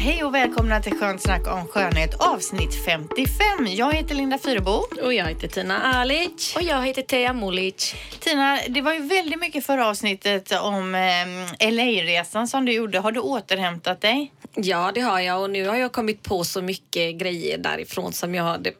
[0.00, 3.66] hej och välkomna till Skönt snack om skönhet avsnitt 55.
[3.66, 4.84] Jag heter Linda Fyrebo.
[5.02, 6.56] Och jag heter Tina Alic.
[6.56, 7.94] Och jag heter Teija Mulic.
[8.20, 12.98] Tina, det var ju väldigt mycket förra avsnittet om eh, LA-resan som du gjorde.
[12.98, 14.32] Har du återhämtat dig?
[14.54, 18.34] Ja, det har jag och nu har jag kommit på så mycket grejer därifrån som
[18.34, 18.72] jag hade.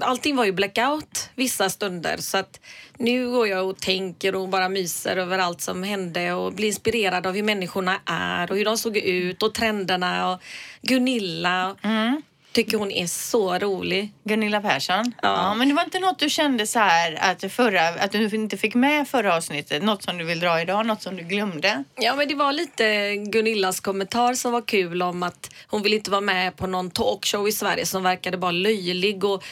[0.00, 2.60] Allting var ju blackout vissa stunder så att
[2.98, 7.26] nu går jag och tänker och bara myser över allt som hände och blir inspirerad
[7.26, 10.42] av hur människorna är och hur de såg ut och trenderna och
[10.82, 11.76] Gunilla.
[11.82, 12.22] Mm.
[12.52, 14.12] Tycker hon är så rolig.
[14.24, 15.12] Gunilla Persson?
[15.22, 15.54] Ja.
[15.54, 18.74] Men det var inte något du kände så här att, förra, att du inte fick
[18.74, 19.82] med förra avsnittet?
[19.82, 20.86] Något som du vill dra idag?
[20.86, 21.84] Något som du glömde?
[21.96, 26.10] Ja, men det var lite Gunillas kommentar som var kul om att hon vill inte
[26.10, 29.44] vara med på någon talkshow i Sverige som verkade bara löjlig och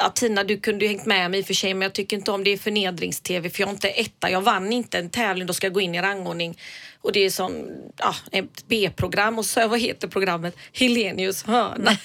[0.00, 2.16] Ja, Tina, du kunde ju hängt med mig i och för sig, men jag tycker
[2.16, 4.30] inte om det är förnedrings-tv för jag är inte etta.
[4.30, 6.58] Jag vann inte en tävling, då ska jag gå in i rangordning.
[7.02, 10.56] Och det är som ja, ett B-program och så, vad heter programmet?
[10.72, 11.90] Helenius hörna.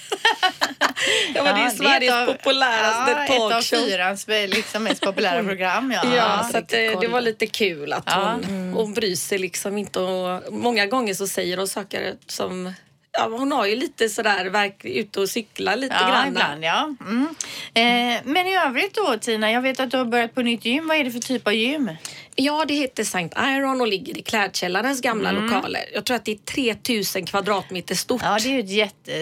[1.34, 3.78] ja, men det är Ja, Sveriges ett av- populäraste ja, Ett av talkshow.
[3.78, 5.92] fyrans liksom, mest populära program.
[5.92, 6.16] Ja.
[6.16, 8.36] Ja, så att, eh, det var lite kul att Ja.
[8.46, 10.00] hon, hon bryr sig liksom inte.
[10.00, 12.72] Och många gånger så säger hon saker som
[13.18, 16.28] Ja, hon har ju lite sådär, verk, ute och cyklar lite Ja, grann.
[16.28, 16.94] ibland ja.
[17.00, 17.26] Mm.
[17.74, 20.88] Eh, men i övrigt då Tina, jag vet att du har börjat på nytt gym.
[20.88, 21.90] Vad är det för typ av gym?
[22.34, 25.82] Ja, det heter Sankt Iron och ligger i Klädkällarens gamla lokaler.
[25.94, 26.36] Jag tror att det är
[26.74, 28.22] 3000 kvadratmeter stort.
[28.24, 29.12] Ja, det är ju ett jätte,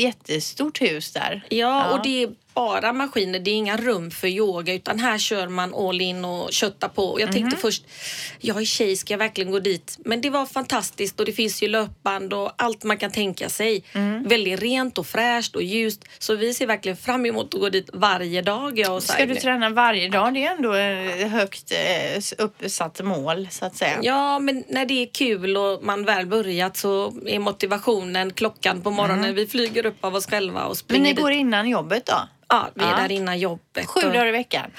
[0.00, 1.44] jättestort hus där.
[1.48, 3.38] Ja, och det är bara maskiner.
[3.38, 7.20] Det är inga rum för yoga utan här kör man all in och köttar på.
[7.20, 7.84] Jag tänkte först,
[8.40, 9.98] jag är tjej, ska jag verkligen gå dit?
[10.04, 13.84] Men det var fantastiskt och det finns ju löpband och allt man kan tänka sig.
[13.92, 14.28] Mm.
[14.28, 16.04] Väldigt rent och fräscht och ljust.
[16.18, 18.78] Så vi ser verkligen fram emot att gå dit varje dag.
[18.78, 20.34] Jag och Ska du träna varje dag?
[20.34, 23.98] Det är ändå ett högt eh, uppsatt mål så att säga.
[24.02, 28.90] Ja, men när det är kul och man väl börjat så är motivationen klockan på
[28.90, 29.34] morgonen.
[29.34, 31.22] Vi flyger upp av oss själva och Men springer ni dit.
[31.22, 32.28] går innan jobbet då?
[32.54, 32.96] Ja, vi är Ja.
[32.96, 33.86] där innan jobbet.
[33.86, 34.70] Sju dagar i veckan?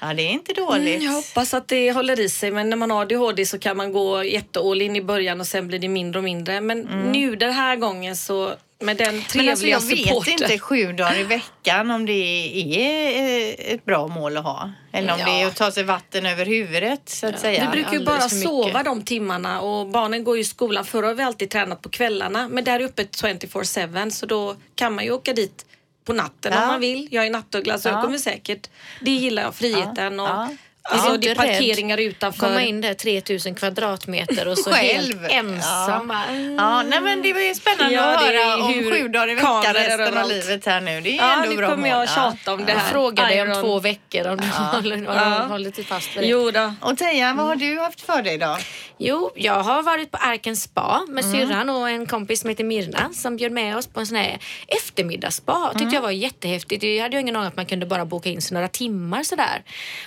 [0.00, 0.94] Ja, det är inte dåligt.
[0.96, 3.76] Mm, jag hoppas att det håller i sig men när man har ADHD så kan
[3.76, 6.60] man gå jätteall in i början och sen blir det mindre och mindre.
[6.60, 6.80] Men
[7.12, 9.44] nu den här gången så med den trevliga Mm.
[9.44, 10.32] Men alltså, jag supporten.
[10.32, 14.70] vet inte sju dagar i veckan om det är eh, ett bra mål att ha.
[14.92, 15.24] Eller om Ja.
[15.26, 17.70] det är att ta sig vatten över huvudet så att säga.
[17.70, 20.84] Vi brukar ju bara sova de timmarna och barnen går ju i skolan.
[20.84, 24.94] Förr har vi alltid tränat på kvällarna men där är öppet 24-7 så då kan
[24.94, 25.66] man ju åka dit
[26.04, 26.62] på natten Ja.
[26.62, 27.08] om man vill.
[27.10, 27.92] Jag är nattuggla så Ja.
[27.92, 28.70] jag kommer säkert,
[29.00, 30.48] det gillar jag, friheten och Ja.
[30.84, 31.52] Alltså, Är det är inte rädd?
[31.52, 32.40] parkeringar utanför.
[32.46, 35.20] Komma in där 3000 kvadratmeter och så Själv.
[35.20, 36.08] helt ensam.
[36.08, 39.30] bara, Ja, nej men det ju spännande Ja, att det är höra om sju dagar
[39.30, 41.00] i veckan resten av livet här nu.
[41.00, 42.90] Det är Ja, ändå nu bra kommer jag tjata om det Jag här.
[42.90, 45.46] frågar dig om två veckor om du håller, Ja.
[45.48, 46.26] håller till fast vid det.
[46.28, 46.74] Jo då.
[46.80, 48.56] Och Teija, vad har du haft för dig då?
[48.98, 51.36] Jo, jag har varit på Arken spa med Mm.
[51.48, 54.38] syrran och en kompis som heter Mirna som bjöd med oss på en sån här
[54.66, 55.68] eftermiddagsspa.
[55.72, 55.94] Tyckte Mm.
[55.94, 56.82] jag var jättehäftigt.
[56.82, 59.62] Jag hade ju ingen aning att man kunde bara boka in sig några timmar sådär.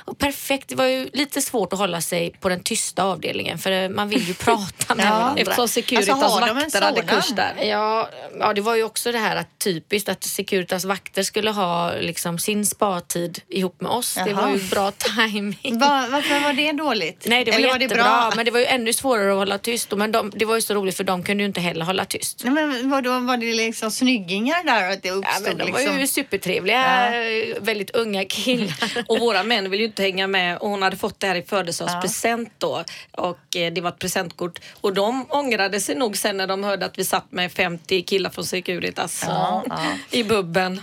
[0.06, 0.68] Och perfekt.
[0.70, 4.28] Det var ju lite svårt att hålla sig på den tysta avdelningen för man vill
[4.28, 5.42] ju prata med Ja, varandra.
[5.42, 7.54] Eftersom Securitas Alltså, de en vakter hade kurs där.
[7.64, 8.10] Ja,
[8.40, 12.40] ja, det var ju också det här att typiskt att Securitas vakter skulle ha liksom
[12.40, 14.14] sin spartid ihop med oss.
[14.26, 14.42] Det Jaha.
[14.42, 15.80] var ju bra timing.
[15.80, 17.24] Va, varför var det dåligt?
[17.28, 18.04] Nej, det var Eller jättebra.
[18.04, 18.32] bra?
[18.36, 19.92] Men det var ju ännu svårare att hålla tyst.
[19.96, 22.42] Men de, det var ju så roligt för de kunde ju inte heller hålla tyst.
[22.44, 24.92] Nej, men vadå, var det liksom snyggingar där?
[24.92, 26.00] Att det Ja, uppstod men de var liksom...
[26.00, 27.12] ju supertrevliga,
[27.60, 29.04] väldigt unga killar.
[29.08, 31.42] Och våra män vill ju inte hänga med och hon hade fått det här i
[31.42, 36.48] födelsedagspresent då och eh, det var ett presentkort och de ångrade sig nog sen när
[36.48, 39.78] de hörde att vi satt med 50 killar från Securitas Ja, ja.
[40.12, 40.82] i bubben.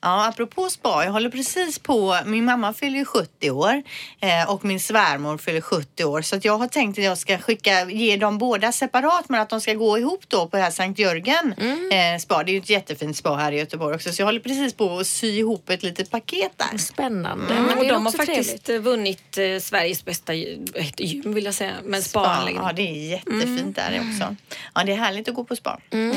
[0.00, 3.82] Ja, apropå spa, jag håller precis på, min mamma fyller ju 70 år
[4.20, 7.38] eh, och min svärmor fyller 70 år så att jag har tänkt att jag ska
[7.38, 10.70] skicka, ge dem båda separat men att de ska gå ihop då på det här
[10.70, 11.54] Sankt Jörgen
[11.92, 12.42] eh, spa.
[12.42, 14.98] Det är ju ett jättefint spa här i Göteborg också så jag håller precis på
[14.98, 16.78] att sy ihop ett litet paket där.
[16.78, 17.54] Spännande.
[17.54, 18.84] Mm, Men och de har faktiskt trevligt.
[18.84, 22.64] vunnit eh, Sveriges bästa gym vill jag säga, men spaanläggning.
[22.64, 24.36] Ja, det är jättefint där också.
[24.74, 25.80] Ja, det är härligt att gå på spa.
[25.90, 26.16] Mm.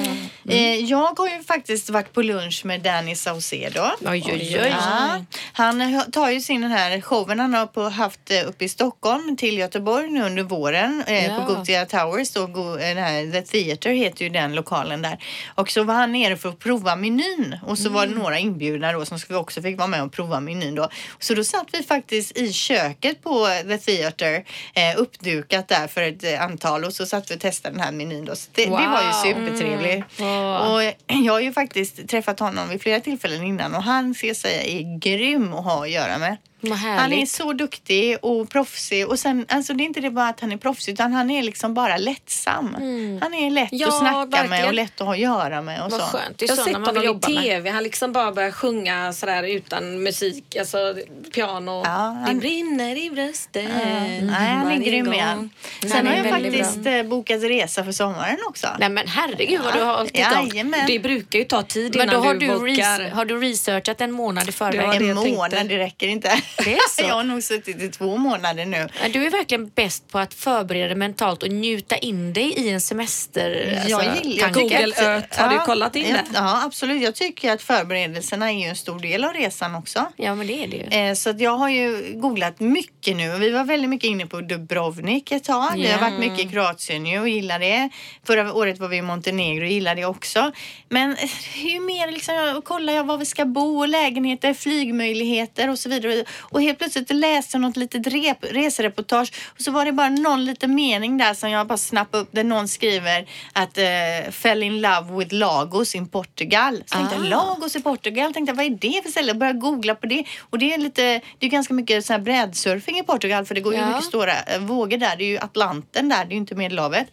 [0.49, 3.81] Eh, jag har ju faktiskt varit på lunch med Danny Saucedo.
[4.01, 4.75] Oj, oj, oj.
[4.79, 8.69] Ja, han tar ju sin den här showen han har på, haft eh, uppe i
[8.69, 11.35] Stockholm till Göteborg nu under våren eh, Ja.
[11.45, 12.31] på Gothia Towers.
[12.31, 15.17] Då, Go- eh, den här, The Theatre heter ju den lokalen där.
[15.55, 18.91] Och så var han nere för att prova menyn och så var det några inbjudna
[18.91, 20.89] då som också fick vara med och prova menyn då.
[21.19, 24.35] Så då satt vi faktiskt i köket på The Theatre
[24.73, 27.91] eh, uppdukat där för ett eh, antal och så satt vi och testade den här
[27.91, 28.35] menyn då.
[28.35, 29.23] Så det, det var ju Wow.
[29.47, 30.19] supertrevligt.
[30.19, 30.55] Wow.
[30.55, 30.81] Och
[31.25, 34.99] jag har ju faktiskt träffat honom vid flera tillfällen innan och han jag säga är
[34.99, 36.37] grym att ha att göra med.
[36.71, 40.39] Han är så duktig och proffsig och sen, alltså det är inte det bara att
[40.39, 42.73] han är proffsig utan han är liksom bara lättsam.
[43.21, 44.67] Han är lätt Ja, att snacka med verkligen.
[44.67, 46.05] och lätt att ha att göra med och Vad så.
[46.07, 46.37] skönt.
[46.37, 47.43] Det är Jag har sett man vill honom i med.
[47.43, 47.69] tv.
[47.69, 50.95] Han liksom bara börjar sjunga sådär utan musik, alltså
[51.33, 51.81] piano.
[51.85, 53.69] Ja, han- Det brinner i bröstet.
[53.75, 55.49] Nej, han är grym igen.
[55.81, 58.67] Sen har jag faktiskt eh, bokat resa för sommaren också.
[58.79, 60.73] Nej men herregud vad du har hållit igång.
[60.87, 63.09] Det brukar ju ta tid Men då innan har du, du, bokar.
[63.09, 65.01] har du researchat en månad i förväg?
[65.09, 66.31] En månad, det räcker inte.
[66.57, 67.01] Det är så?
[67.07, 68.87] jag har nog suttit i två månader nu.
[69.03, 72.69] Ja, Du är verkligen bäst på att förbereda dig mentalt och njuta in dig i
[72.69, 73.83] en semester.
[73.89, 74.59] Jag alltså, gillar tanke.
[74.59, 76.23] Google Earth, har du kollat in ja, det?
[76.33, 77.01] Ja, absolut.
[77.01, 80.05] Jag tycker att förberedelserna är ju en stor del av resan också.
[80.15, 81.07] Ja men det är det ju.
[81.09, 83.37] Eh, Så jag har ju googlat mycket nu.
[83.37, 85.71] Vi var väldigt mycket inne på Dubrovnik ett tag.
[85.75, 86.09] Vi har Ja.
[86.09, 87.89] varit mycket i Kroatien nu och gillar det.
[88.27, 90.51] Förra året var vi i Montenegro och gillade det också.
[90.89, 95.79] Men eh, hur mer liksom, jag kollar jag var vi ska bo, lägenheter, flygmöjligheter och
[95.79, 96.23] så vidare.
[96.43, 100.45] Och helt plötsligt läste jag något litet rep, resereportage och så var det bara någon
[100.45, 104.81] liten mening där som jag bara snappade upp där någon skriver att eh, fell in
[104.81, 106.83] love with Lagos in Portugal.
[106.85, 107.29] Så tänkte jag, Ah.
[107.29, 109.27] Lagos i Portugal, tänkte jag, vad är det för ställe?
[109.27, 112.19] Jag började googla på det och det är lite, det är ganska mycket så här
[112.19, 113.87] brädsurfing i Portugal för det går ju Ja.
[113.87, 115.15] mycket stora eh, vågor där.
[115.15, 117.07] Det är ju Atlanten där, det är ju inte Medelhavet.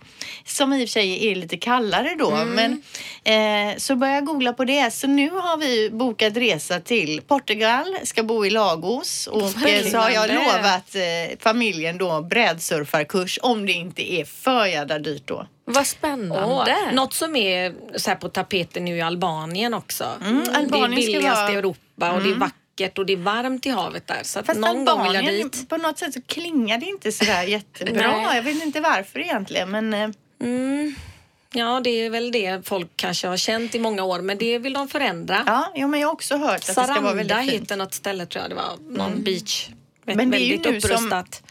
[0.45, 2.31] Som i och för sig är lite kallare då.
[2.47, 2.83] Men
[3.25, 4.91] eh, så började jag googla på det.
[4.95, 9.99] Så nu har vi bokat resa till Portugal, ska bo i Lagos och eh, så
[9.99, 15.47] har jag lovat eh, familjen då brädsurfarkurs om det inte är för jävla dyrt då.
[15.65, 16.45] Vad spännande.
[16.89, 20.05] Åh, något som är så här på tapeten nu i Albanien också.
[20.25, 23.17] Mm, Albanien det är billigast vara- i Europa och det är vackert och det är
[23.17, 24.21] varmt i havet där.
[24.23, 25.69] Så Fast någon gång vill jag dit.
[25.69, 28.35] på något sätt så klingar det inte sådär jättebra.
[28.35, 30.09] Jag vet inte varför egentligen men eh,
[31.55, 34.73] Ja, det är väl det folk kanske har känt i många år, men det vill
[34.73, 35.43] de förändra.
[35.47, 37.51] ja, jo, men jag har också hört att det ska vara Saranda väldigt fint.
[37.63, 38.77] heter något ställe tror jag det var.
[38.89, 39.69] Någon beach.
[40.05, 41.43] Men det är ju nu som- upprustat.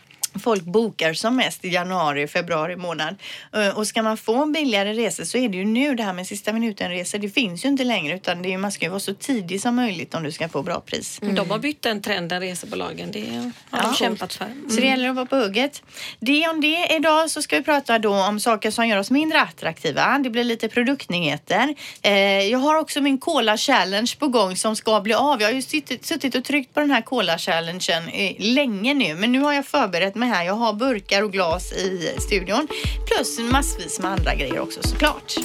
[0.43, 3.15] Folk bokar som mest i januari, februari månad.
[3.53, 6.27] Eh, Och ska man få billigare resor så är det ju nu det här med
[6.27, 7.19] sista minuten-resor.
[7.19, 9.75] Det finns ju inte längre utan det är, man ska ju vara så tidig som
[9.75, 11.19] möjligt om du ska få bra pris.
[11.21, 13.11] De har bytt den trenden, resebolagen.
[13.11, 14.45] Det har de kämpat för.
[14.45, 14.69] Mm.
[14.69, 15.83] Så det gäller att vara på hugget.
[16.19, 16.95] Det om det.
[16.95, 20.19] Idag så ska vi prata då om saker som gör oss mindre attraktiva.
[20.19, 21.75] Det blir lite produktnyheter.
[22.01, 25.41] Eh, jag har också min Cola Challenge på gång som ska bli av.
[25.41, 28.03] Jag har ju suttit, och tryckt på den här Cola Challengen
[28.37, 29.15] länge nu.
[29.15, 30.45] Men nu har jag förberett mig här.
[30.45, 32.67] Jag har burkar och glas i studion.
[33.07, 35.35] Plus massvis med andra grejer också såklart.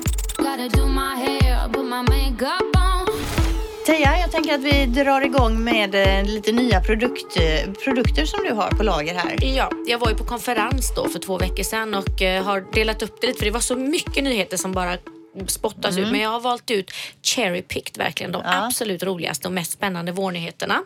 [3.86, 8.40] Teija, jag tänker att vi drar igång med eh, lite nya produkt, eh, produkter som
[8.48, 9.38] du har på lager här.
[9.56, 13.02] Ja, jag var ju på konferens då för två veckor sedan och eh, har delat
[13.02, 14.96] upp det lite för det var så mycket nyheter som bara
[15.46, 16.10] spottas ut.
[16.10, 16.90] Men jag har valt ut
[17.22, 18.64] cherry picked verkligen de Ja.
[18.66, 20.82] absolut roligaste och mest spännande vårnyheterna.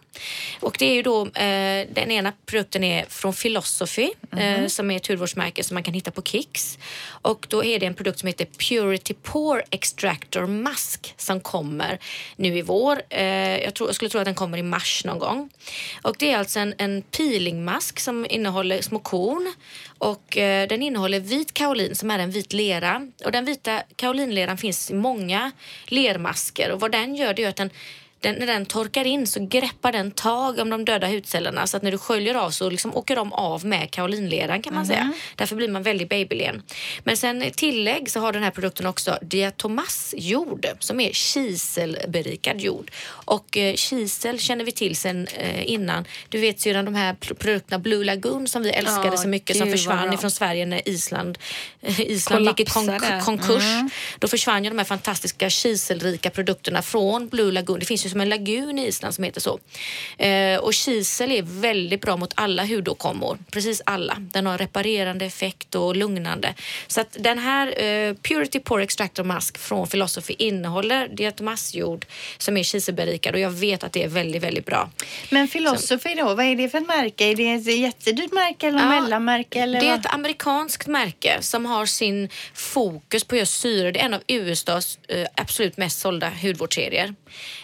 [0.61, 4.97] Och det är ju då, eh, den ena produkten är från Philosophy eh, som är
[4.97, 6.79] ett hudvårdsmärke som man kan hitta på Kicks.
[7.23, 11.99] Och då är det en produkt som heter Purity Pore Extractor Mask som kommer
[12.37, 13.02] nu i vår.
[13.11, 15.50] Eh, jag, tror, jag skulle tro att den kommer i mars någon gång.
[16.02, 19.55] Och det är alltså en, en peelingmask som innehåller små korn
[19.99, 23.09] och eh, den innehåller vit kaolin som är en vit lera.
[23.25, 25.50] Och den vita kaolinleran finns i många
[25.87, 27.71] lermasker och vad den gör det är att den
[28.21, 31.83] den, när den torkar in så greppar den tag om de döda hudcellerna så att
[31.83, 35.13] när du sköljer av så liksom åker de av med kaolinleran kan man säga.
[35.37, 36.63] Därför blir man väldigt babylen.
[37.05, 42.91] Men sen tillägg så har den här produkten också diatomassjord som är kiselberikad jord.
[43.09, 46.05] Och eh, kisel känner vi till sen eh, innan.
[46.29, 49.57] Du vet sedan de här pr- produkterna Blue Lagoon som vi älskade Ja, så mycket
[49.57, 51.39] som försvann ifrån Sverige när Island,
[51.83, 53.65] eh, Island gick i konk- konkurs.
[54.19, 57.79] Då försvann ju de här fantastiska kiselrika produkterna från Blue Lagoon.
[57.79, 59.59] Det finns ju som en lagun i Island som heter så.
[60.19, 63.38] Eh, och kisel är väldigt bra mot alla hudåkommor.
[63.50, 64.17] Precis alla.
[64.19, 66.55] Den har reparerande effekt och lugnande.
[66.87, 72.07] Så att den här eh, Purity Pore Extractor Mask från Philosophy innehåller diatomassjord
[72.38, 74.91] som är kiselberikad och jag vet att det är väldigt, väldigt bra.
[75.31, 77.25] Men Philosophy då, vad är det för ett märke?
[77.25, 79.61] Är det ett jättedyrt märke eller Ja, mellanmärke?
[79.61, 83.91] Eller det är ett amerikanskt märke som har sin fokus på just syre.
[83.93, 87.15] Det är en av USAs eh, absolut mest sålda hudvårdsserier.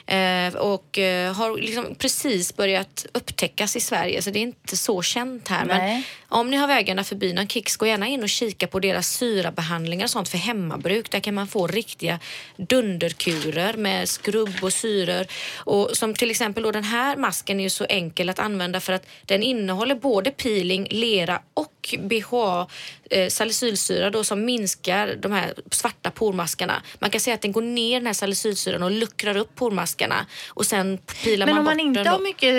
[0.06, 0.16] Eh,
[0.56, 5.48] och eh, har liksom precis börjat upptäckas i Sverige så det är inte så känt
[5.48, 5.64] här.
[5.64, 6.04] Men Nej.
[6.28, 10.10] om ni har vägarna förbi Kicks, gå gärna in och kika på deras syrabehandlingar och
[10.10, 11.10] sånt för hemmabruk.
[11.10, 12.18] Där kan man få riktiga
[12.56, 15.26] dunderkurer med skrubb och syror.
[15.56, 18.92] Och som till exempel då den här masken är ju så enkel att använda för
[18.92, 22.66] att den innehåller både peeling, lera och BHA
[23.10, 26.82] eh, salicylsyra då som minskar de här svarta pormaskarna.
[26.98, 30.66] Man kan säga att den går ner den här salicylsyran och luckrar upp pormaskarna och
[30.66, 32.54] sen pilar Men man om man bort inte har mycket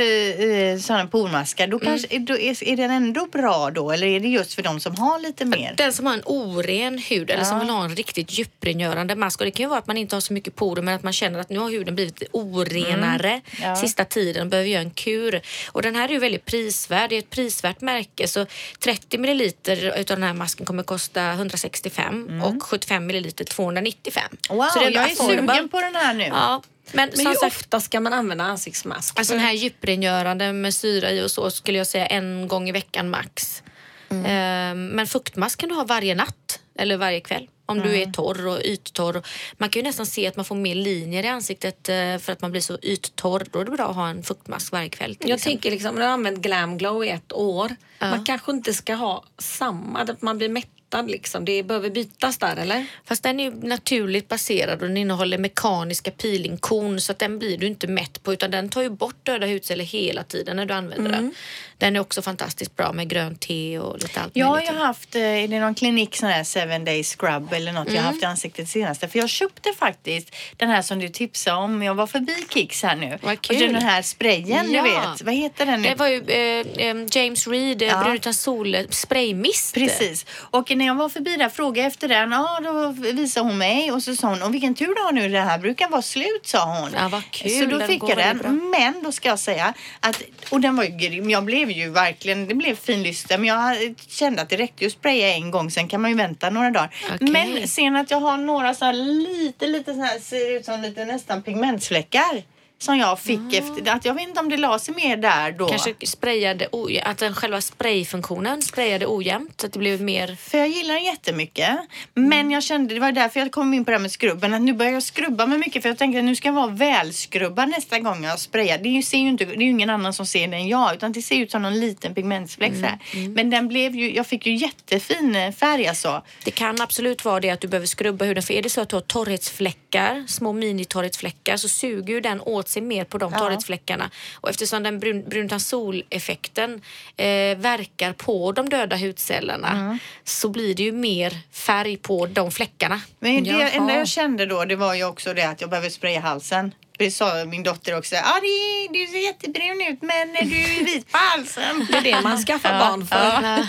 [0.79, 3.91] eh, sådana pormaskar, då, kanske, då är, är den ändå bra då?
[3.91, 5.73] Eller är det just för de som har lite mer?
[5.77, 7.59] Den som har en oren hud eller som Ja.
[7.59, 9.39] vill ha en riktigt djuprengörande mask.
[9.39, 11.13] Och det kan ju vara att man inte har så mycket porer men att man
[11.13, 13.41] känner att nu har huden blivit orenare Mm.
[13.69, 13.75] Ja.
[13.75, 15.41] sista tiden och behöver göra en kur.
[15.71, 17.09] Och den här är ju väldigt prisvärd.
[17.09, 18.45] Det är ett prisvärt märke så
[18.79, 24.23] 30 milliliter utav den här masken kommer kosta 165 och 75 milliliter 295.
[24.49, 24.57] Mm.
[24.57, 25.53] Wow, så det är ändå jag är affordable.
[25.53, 26.23] sugen på den här nu.
[26.23, 29.19] Ja, men, Men hur sagt, ofta ska man använda ansiktsmask?
[29.19, 32.71] Alltså den här djuprengörande med syra i och så skulle jag säga en gång i
[32.71, 33.63] veckan max.
[34.09, 34.25] Mm.
[34.25, 37.47] Ehm, Men fuktmask kan du ha varje natt eller varje kväll.
[37.65, 38.09] Om du Mm.
[38.09, 39.21] är torr och yttorr.
[39.57, 42.41] Man kan ju nästan se att man får mer linjer i ansiktet eh, för att
[42.41, 43.45] man blir så yttorr.
[43.51, 45.17] Då är det bra att ha en fuktmask varje kväll.
[45.19, 45.51] Jag exempel.
[45.51, 47.75] tänker liksom, när du har använt Glam Glow i ett år.
[47.99, 50.49] Man kanske inte ska ha samma, att man blir
[50.85, 51.45] mättad liksom.
[51.45, 52.85] Det behöver bytas där eller?
[53.05, 57.57] Fast den är ju naturligt baserad och den innehåller mekaniska peelingkorn så att den blir
[57.57, 60.73] du inte mätt på utan den tar ju bort döda hudceller hela tiden när du
[60.73, 61.11] använder Mm.
[61.11, 61.33] den.
[61.77, 65.21] Den är också fantastiskt bra med grönt te och lite allt Jag har haft, eh,
[65.21, 68.25] är det någon klinik sån här seven day scrub eller något jag har haft i
[68.25, 69.07] ansiktet senaste.
[69.07, 71.83] För jag köpte faktiskt den här som du tipsade om.
[71.83, 73.17] Jag var förbi Kicks här nu.
[73.21, 73.73] Vad Och kul.
[73.73, 74.83] den här sprayen Ja.
[74.83, 75.21] du vet.
[75.21, 75.89] Vad heter den nu?
[75.89, 77.87] Det var ju eh, eh, James Reed, Ja.
[77.87, 78.03] ja.
[78.03, 79.73] Brun utan sol, eh, spraymist.
[79.73, 80.25] Precis.
[80.31, 82.31] Och när jag var förbi där frågade efter den.
[82.31, 85.29] Ja, då visade hon mig och så sa hon, och vilken tur du har nu,
[85.29, 86.89] det här brukar vara slut, sa hon.
[86.93, 87.51] Ja, vad kul.
[87.51, 88.69] Så då fick jag den.
[88.69, 91.29] Men då ska jag säga att, och den var ju grym.
[91.29, 93.37] Jag blev ju verkligen, det blev finlyster.
[93.37, 96.49] Men jag kände att det räckte att spraya en gång, sen kan man ju vänta
[96.49, 96.95] några dagar.
[97.13, 97.29] Okej.
[97.29, 100.81] Men sen att jag har några så här lite, lite så här, ser ut som
[100.81, 102.54] lite nästan pigmentsfläckar.
[102.77, 105.67] Som jag fick efter, att jag vet inte om det la sig mer där då.
[105.67, 106.67] Kanske sprayade
[107.03, 110.35] att den själva sprayfunktionen sprayade ojämnt så att det blev mer...
[110.35, 111.77] För jag gillar den jättemycket.
[112.13, 114.61] Men jag kände, det var därför jag kom in på det här med skrubben, att
[114.61, 117.69] nu börjar jag skrubba mig mycket för jag tänkte att nu ska jag vara välskrubbad
[117.69, 118.77] nästa gång jag sprayar.
[118.77, 121.11] Det ser ju inte, det är ju ingen annan som ser det än jag utan
[121.11, 122.99] det ser ut som någon liten pigmentsfläck så här.
[123.27, 126.21] Men den blev ju, jag fick ju jättefin eh, färg alltså.
[126.43, 128.89] Det kan absolut vara det att du behöver skrubba huden för är det så att
[128.89, 134.09] du har torrhetsfläckar, små mini-torrhetsfläckar så suger ju den åt sig mer på de torrhetsfläckarna.
[134.41, 136.81] Och eftersom den brun, brun utan sol-effekten
[137.17, 143.01] eh, verkar på de döda hudcellerna så blir det ju mer färg på de fläckarna.
[143.19, 143.69] Men det Jaha.
[143.69, 146.71] enda jag kände då det var ju också det att jag behöver spraya halsen.
[146.97, 148.15] Det sa min dotter också.
[148.15, 151.87] Ah, det, du ser jättebrun ut men du är vit på halsen.
[151.91, 153.65] Det är det man skaffar barn för.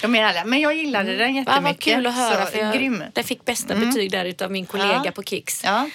[0.02, 0.44] De är alla.
[0.44, 1.62] Men jag gillade den Ja, jättemycket.
[1.64, 3.02] vad kul att höra Så, för jag, grym.
[3.12, 5.10] den fick bästa betyg där utav min kollega Ja.
[5.10, 5.64] på Kicks.
[5.64, 5.88] Ja.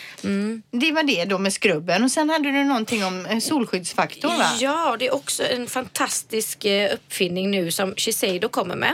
[0.72, 2.04] Det var det då med skrubben.
[2.04, 4.46] Och sen hade du någonting om eh, solskyddsfaktor va?
[4.60, 8.94] Ja, det är också en fantastisk eh, uppfinning nu som Shiseido kommer med.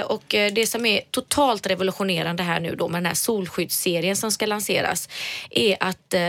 [0.00, 4.32] Eh, och det som är totalt revolutionerande här nu då med den här solskyddsserien som
[4.32, 5.08] ska lanseras
[5.50, 6.20] är att eh,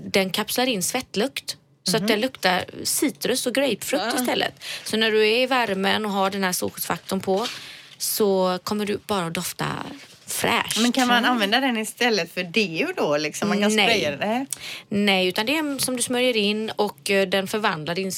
[0.00, 1.56] den kapslar in svettlukt.
[1.84, 4.54] Så att den luktar citrus och grapefrukt istället.
[4.84, 7.46] Så när du är i värmen och har den här solskyddsfaktorn på
[7.98, 9.66] så kommer du bara att dofta
[10.26, 10.80] fräscht.
[10.80, 13.16] Men kan man använda den istället för deo då?
[13.16, 13.48] Liksom?
[13.48, 14.00] Man kan Nej.
[14.00, 14.46] spraya det?
[14.88, 18.12] Nej, utan det är som du smörjer in och eh, den förvandlar din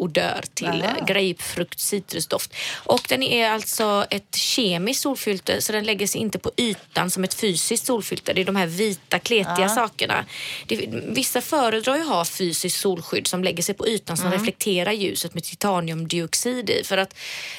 [0.00, 1.04] svettodör till Aha.
[1.06, 2.54] grapefrukt citrusdoft.
[2.86, 7.24] Och den är alltså ett kemiskt solfilter så den lägger sig inte på ytan som
[7.24, 8.34] ett fysiskt solfilter.
[8.34, 10.24] Det är de här vita kletiga sakerna.
[10.66, 14.92] Det, vissa föredrar ju att ha fysiskt solskydd som lägger sig på ytan som reflekterar
[14.92, 17.14] ljuset med titaniumdioxid i för att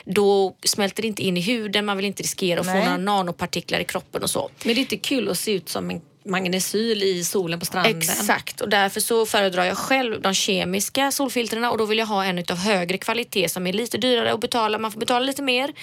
[0.05, 1.85] då smälter det inte in i huden.
[1.85, 2.81] Man vill inte riskera att Nej.
[2.81, 4.49] få några nanopartiklar i kroppen och så.
[4.63, 7.97] Men det är inte kul att se ut som en magnesyl i solen på stranden.
[7.97, 12.25] Exakt och därför så föredrar jag själv de kemiska solfiltrerna och då vill jag ha
[12.25, 14.77] en av högre kvalitet som är lite dyrare att betala.
[14.77, 15.73] Man får betala lite mer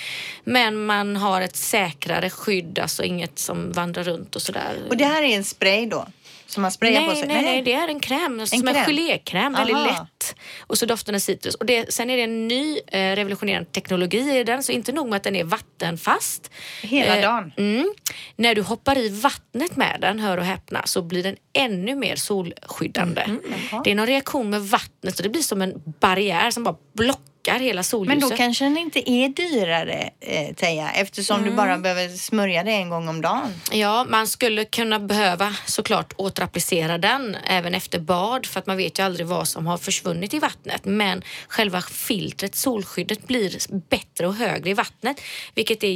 [0.45, 4.77] men man har ett säkrare skydd, alltså inget som vandrar runt och sådär.
[4.89, 6.07] Och det här är en spray då?
[6.49, 7.29] Som man sprayar nej, på sig?
[7.29, 8.87] nej, nej, det är en kräm, En som en kräm?
[8.87, 9.87] gelékräm, väldigt Aha.
[9.87, 10.35] lätt.
[10.61, 11.55] Och så doften är citrus.
[11.55, 15.09] Och det, sen är det en ny eh, revolutionerande teknologi i den, så inte nog
[15.09, 16.51] med att den är vattenfast.
[16.83, 17.53] Hela dagen?
[17.57, 17.93] Mm,
[18.37, 22.17] när du hoppar i vattnet med den, hör och häpna, så blir den ännu mer
[22.17, 23.25] solskyddande.
[23.27, 23.41] Mhm,
[23.85, 27.28] det är någon reaktion med vattnet och det blir som en barriär som bara blockar
[27.43, 28.31] blockar hela Men solljuset.
[28.31, 31.51] då kanske den inte är dyrare, eh, Teija, eftersom Mm.
[31.51, 33.55] du bara behöver smörja det en gång om dagen.
[33.73, 38.99] Ja, man skulle kunna behöva såklart återapplicera den även efter bad för att man vet
[38.99, 40.85] ju aldrig vad som har försvunnit i vattnet.
[40.85, 43.59] Men själva filtret, solskyddet, blir
[43.91, 45.21] bättre och högre i vattnet
[45.55, 45.89] vilket är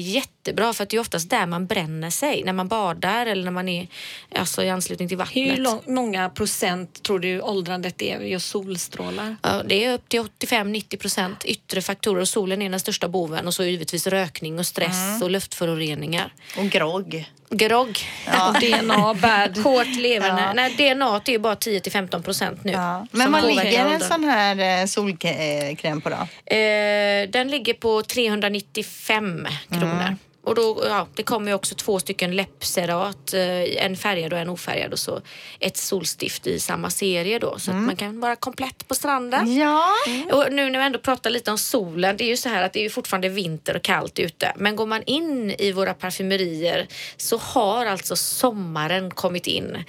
[0.42, 3.50] jättebra för att det är oftast där man bränner sig när man badar eller när
[3.50, 3.86] man är
[4.34, 5.36] alltså, i anslutning till vattnet.
[5.36, 9.36] Hur lång, många procent tror du åldrandet är just solstrålar?
[9.42, 13.46] Ja, det är upp till 85-90 procent yttre faktorer och solen är den största boven
[13.46, 16.32] och så givetvis rökning och stress och luftföroreningar.
[16.58, 17.24] Och grogg.
[17.50, 17.98] Grogg.
[18.26, 19.58] Och DNA, bad.
[19.64, 20.42] Hårt levande.
[20.42, 20.52] Ja.
[20.52, 22.72] Nej, DNA är ju bara 10-15 procent nu.
[22.72, 23.06] Ja.
[23.10, 26.54] Men vad ligger en sån här eh, solkräm på då?
[26.56, 30.16] Eh, den ligger på 395 kronor.
[30.44, 34.48] Och då, ja, det kommer ju också två stycken läppserat, eh, en färgad och en
[34.48, 35.20] ofärgad och så
[35.60, 39.56] ett solstift i samma serie då så att man kan vara komplett på stranden.
[39.56, 39.86] Ja.
[40.32, 42.72] Och nu när vi ändå pratar lite om solen, det är ju så här att
[42.72, 44.52] det är ju fortfarande vinter och kallt ute.
[44.56, 49.84] Men går man in i våra parfymerier så har alltså sommaren kommit in.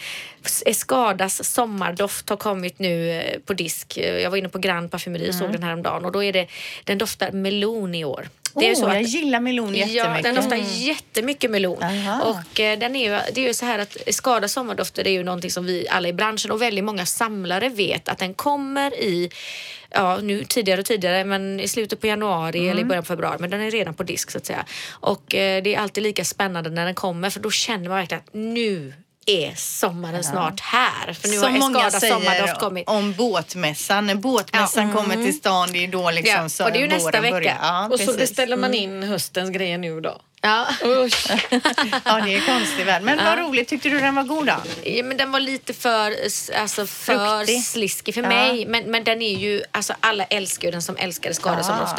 [0.65, 3.97] Escadas sommardoft har kommit nu eh, på disk.
[3.97, 6.33] Jag var inne på Grand Parfymeri och såg den här om dagen och då är
[6.33, 6.47] det,
[6.83, 8.27] den doftar melon i år.
[8.55, 10.23] Det är oh, så att- jag gillar melon Ja, jättemycket.
[10.23, 10.57] den doftar
[10.87, 11.83] jättemycket melon.
[11.83, 12.23] Aha.
[12.23, 15.23] Och eh, den är ju, det är ju så här att skada sommardofter är ju
[15.23, 19.29] någonting som vi alla i branschen och väldigt många samlare vet att den kommer i
[19.95, 22.71] Ja, nu tidigare och tidigare, men i slutet på januari Mm.
[22.71, 23.37] eller i början på februari.
[23.39, 24.65] Men den är redan på disk så att säga.
[24.89, 28.23] Och eh, det är alltid lika spännande när den kommer för då känner man verkligen
[28.27, 28.93] att nu
[29.25, 31.13] är sommaren snart här.
[31.13, 32.89] För nu Som har många säger kommit.
[32.89, 34.05] om båtmässan.
[34.05, 36.87] När båtmässan kommer till stan, det är då liksom Ja, så och det är ju
[36.87, 37.57] nästa vecka.
[37.61, 40.21] Ja, Och så beställer man in höstens grejer nu då.
[40.45, 40.67] Ja.
[40.85, 41.27] Usch.
[42.05, 43.01] Ja, det är konstigt väl.
[43.03, 43.67] Men vad roligt.
[43.67, 44.53] Tyckte du den var god då?
[44.83, 46.15] Ja, men den var lite för,
[46.61, 47.63] alltså, för Fruktig.
[47.63, 48.27] sliskig för Ja.
[48.29, 48.65] mig.
[48.65, 51.97] Men, men den är ju, alltså alla älskar ju den som älskar Escada Ja.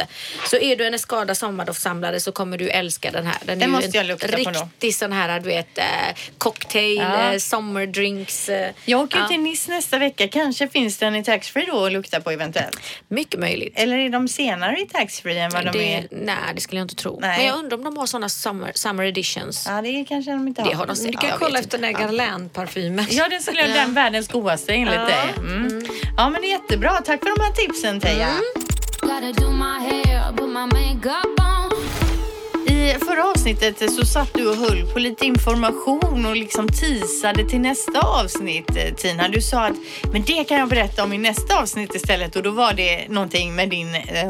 [0.50, 3.36] Så är du en Escada sommardoftsamlare så kommer du älska den här.
[3.44, 4.36] Den, Den är måste ju jag en lukta då.
[4.36, 5.84] riktig sån här, du vet, eh,
[6.38, 7.32] cocktail, Ja.
[7.32, 8.48] eh, sommardrinks.
[8.48, 10.28] Eh, Jag åker ja, till Nice nästa vecka.
[10.28, 12.80] Kanske finns den i taxfree då att lukta på eventuellt.
[13.08, 13.72] Mycket möjligt.
[13.76, 16.06] Eller är de senare i taxfree än vad de det, är?
[16.10, 17.18] nej, det skulle jag inte tro.
[17.20, 17.38] Nej.
[17.38, 19.66] Men jag undrar om de har såna summer, summer editions.
[19.68, 20.68] Ja, det kanske de inte har.
[20.70, 21.20] Det har de Du säkert.
[21.20, 23.06] kan kolla efter den där Guerlain-parfymen.
[23.10, 25.04] Ja, den skulle jag den världens godaste enligt Ja.
[25.04, 25.34] dig.
[25.38, 25.84] Mm.
[26.16, 26.90] Ja, men det är jättebra.
[26.90, 28.28] Tack för de här tipsen, Teija.
[29.00, 29.32] Gotta
[32.84, 37.60] I förra avsnittet så satt du och höll på lite information och liksom teasade till
[37.60, 39.28] nästa avsnitt, eh, Tina.
[39.28, 39.76] Du sa att
[40.12, 43.54] men det kan jag berätta om i nästa avsnitt istället och då var det någonting
[43.54, 43.88] med din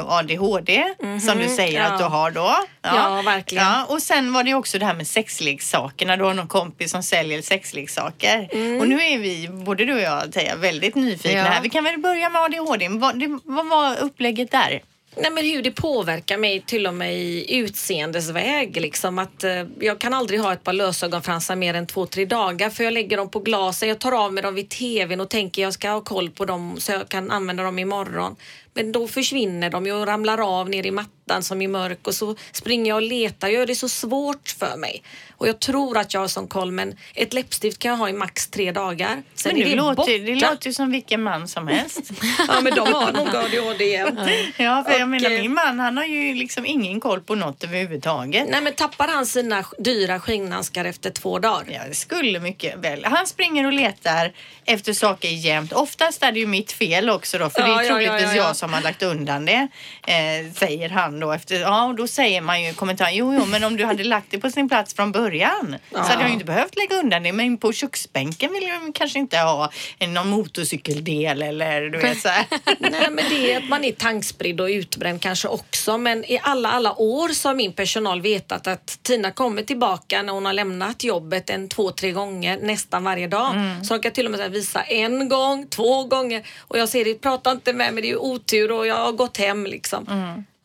[0.08, 0.84] ADHD
[1.26, 1.86] som du säger ja.
[1.86, 2.56] att du har då.
[2.82, 3.64] Ja, verkligen.
[3.64, 6.16] Ja, och sen var det också det här med sexleksakerna.
[6.16, 8.48] Du har någon kompis som säljer sexleksaker.
[8.80, 11.44] Och nu är vi, både du och jag, Teija, väldigt nyfikna Ja.
[11.44, 11.62] här.
[11.62, 12.88] Vi kan väl börja med ADHD.
[12.88, 14.80] Vad, vad var upplägget där?
[15.16, 18.80] Nej, men hur det påverkar mig till och med i utseendesväg.
[18.80, 22.70] Liksom att, eh, jag kan aldrig ha ett par lösögonfransar mer än två, tre dagar
[22.70, 23.88] för jag lägger dem på glasen.
[23.88, 26.76] Jag tar av mig dem vid tvn och tänker jag ska ha koll på dem
[26.78, 28.36] så jag kan använda dem imorgon.
[28.74, 32.14] Men då försvinner de ju och ramlar av ner i mattan som är mörk och
[32.14, 33.48] så springer jag och letar.
[33.48, 35.02] Jag gör det så svårt för mig.
[35.36, 38.12] Och jag tror att jag har sån koll men ett läppstift kan jag ha i
[38.12, 39.22] max tre dagar.
[39.34, 40.10] Sen Men är det, det låter, borta.
[40.12, 42.00] det låter ju som vilken man som helst.
[42.48, 44.18] Ja men de har nog ADHD jämt.
[44.56, 47.34] Ja, för jag Och, menar eh, min man han har ju liksom ingen koll på
[47.34, 48.48] något överhuvudtaget.
[48.50, 51.64] Nej men tappar han sina dyra skinnhandskar efter två dagar?
[51.72, 53.04] Ja, det skulle mycket väl.
[53.04, 54.32] Han springer och letar
[54.64, 55.72] efter saker jämt.
[55.72, 58.46] Oftast är det ju mitt fel också då, för Ja, det är troligtvis ja, ja.
[58.46, 59.68] jag som har lagt undan det.
[60.06, 63.46] Eh, säger han då efter, ja och då säger man ju i kommentaren, jo jo
[63.46, 66.32] men om du hade lagt det på sin plats från början så hade jag ju
[66.32, 67.32] inte behövt lägga undan det.
[67.32, 69.70] Men på köksbänken vill jag kanske inte ha
[70.08, 72.46] någon motorcykeldel eller du vet så här.
[72.78, 76.68] Nej men det är att man är tankspridd och utbränd kanske också men i alla
[76.68, 81.04] alla år så har min personal vetat att Tina kommer tillbaka när hon har lämnat
[81.04, 83.54] jobbet en två, tre gånger nästan varje dag.
[83.82, 87.14] Så de kan till och med visa en gång, två gånger och jag säger det,
[87.14, 88.16] prata inte med mig, det är ju
[88.54, 90.06] otur och jag har gått hem liksom.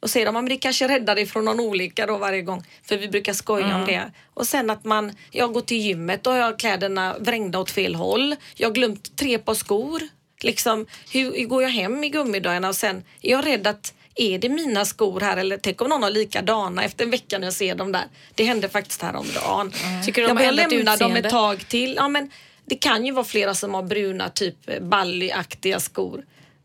[0.01, 2.63] Och säger de, "Ja, men det kanske räddar dig från någon olycka då varje gång.
[2.83, 4.11] För vi brukar skoja om det.
[4.33, 7.95] Och sen att man, jag går till gymmet och jag har kläderna vrängda åt fel
[7.95, 8.35] håll.
[8.55, 10.01] Jag har glömt tre par skor.
[10.41, 14.39] Liksom, hur, hur går jag hem i gummidojorna och sen är jag rädd att är
[14.39, 17.53] det mina skor här eller tänk om någon har likadana efter en vecka när jag
[17.53, 18.03] ser dem där.
[18.35, 19.71] Det hände faktiskt häromdagen.
[20.05, 21.19] Tycker du de jag börjar lämna dem utseende?
[21.19, 21.93] ett tag till.
[21.95, 22.31] Ja, men
[22.65, 26.23] det kan ju vara flera som har bruna typ ballyaktiga skor.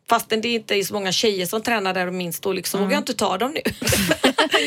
[0.09, 2.93] Fastän det inte är så många tjejer som tränar där och min storlek så vågar
[2.93, 3.61] jag inte ta dem nu.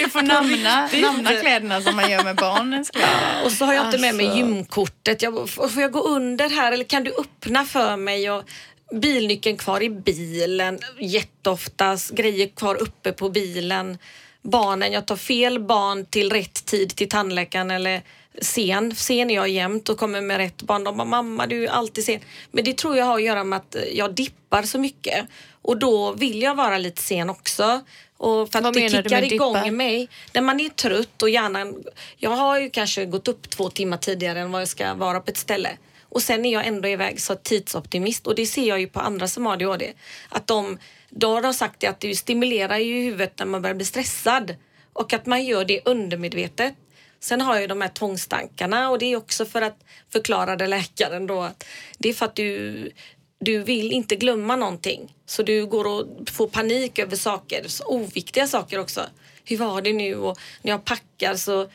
[0.04, 3.45] Du får namna, namna kläderna som man gör med barnens kläder.
[3.45, 4.39] Och så har jag inte med mig Alltså.
[4.39, 5.21] gymkortet.
[5.21, 8.32] Jag, får jag gå under här eller kan du öppna för mig?
[8.32, 8.43] Och,
[8.91, 13.97] bilnyckeln kvar i bilen jätteofta, grejer kvar uppe på bilen.
[14.41, 18.02] Barnen, jag tar fel barn till rätt tid till tandläkaren eller
[18.41, 18.95] sen.
[18.95, 20.84] Sen är jag jämt och kommer med rätt barn.
[20.84, 22.19] De bara, mamma du är alltid sen.
[22.52, 25.26] Men det tror jag har att göra med att jag dippar så mycket.
[25.62, 27.82] Och då vill jag vara lite sen också.
[28.17, 29.67] Och för att Vad det kickar igång dippa?
[29.67, 30.10] i mig.
[30.34, 31.84] När man är trött och hjärnan...
[32.17, 35.32] Jag har ju kanske gått upp två timmar tidigare än vad jag ska vara på
[35.32, 35.78] ett ställe.
[36.10, 39.28] Och sen är jag ändå iväg så tidsoptimist och det ser jag ju på andra
[39.28, 39.93] som har ADHD.
[40.30, 40.78] Att de,
[41.10, 44.56] då har de sagt att det stimulerar ju huvudet när man börjar bli stressad
[44.93, 46.73] och att man gör det undermedvetet.
[47.19, 51.27] Sen har jag de här tvångstankarna och det är också för att förklara det läkaren
[51.27, 51.63] då att
[51.97, 52.91] det är för att du,
[53.39, 55.13] du vill inte glömma någonting.
[55.25, 59.06] Så du går och får panik över saker, så oviktiga saker också.
[59.45, 60.15] Hur var det nu?
[60.15, 61.69] Och när jag packar så,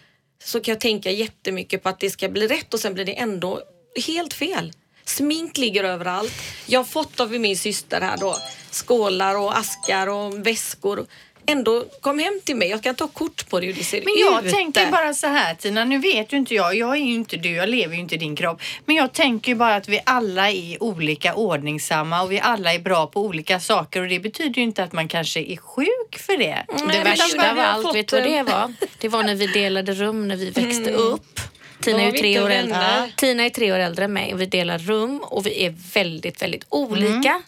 [0.45, 3.19] så kan jag tänka jättemycket på att det ska bli rätt och sen blir det
[3.19, 3.63] ändå
[4.07, 4.73] helt fel.
[5.05, 6.33] Smink ligger överallt.
[6.67, 8.37] Jag har fått av min syster här då
[8.71, 11.07] skålar och askar och väskor.
[11.47, 12.69] Ändå kom hem till mig.
[12.69, 14.53] Jag kan ta kort på det hur det ser Men jag ut.
[14.55, 17.51] tänker bara så här Tina, nu vet ju inte jag, jag är ju inte du,
[17.51, 18.61] jag lever ju inte i din kropp.
[18.87, 23.07] Men jag tänker bara att vi alla är olika ordningsamma och vi alla är bra
[23.07, 26.45] på olika saker och det betyder ju inte att man kanske är sjuk för det.
[26.45, 28.75] Nej, Det men värsta av allt, vet du vad det var?
[28.99, 30.95] Det var när vi delade rum när vi växte Mm.
[31.01, 31.41] upp.
[31.81, 33.11] Tina är, tre år äldre.
[33.17, 36.43] Tina är tre år äldre än mig och vi delar rum och vi är väldigt,
[36.43, 37.29] väldigt olika.
[37.31, 37.43] Mm.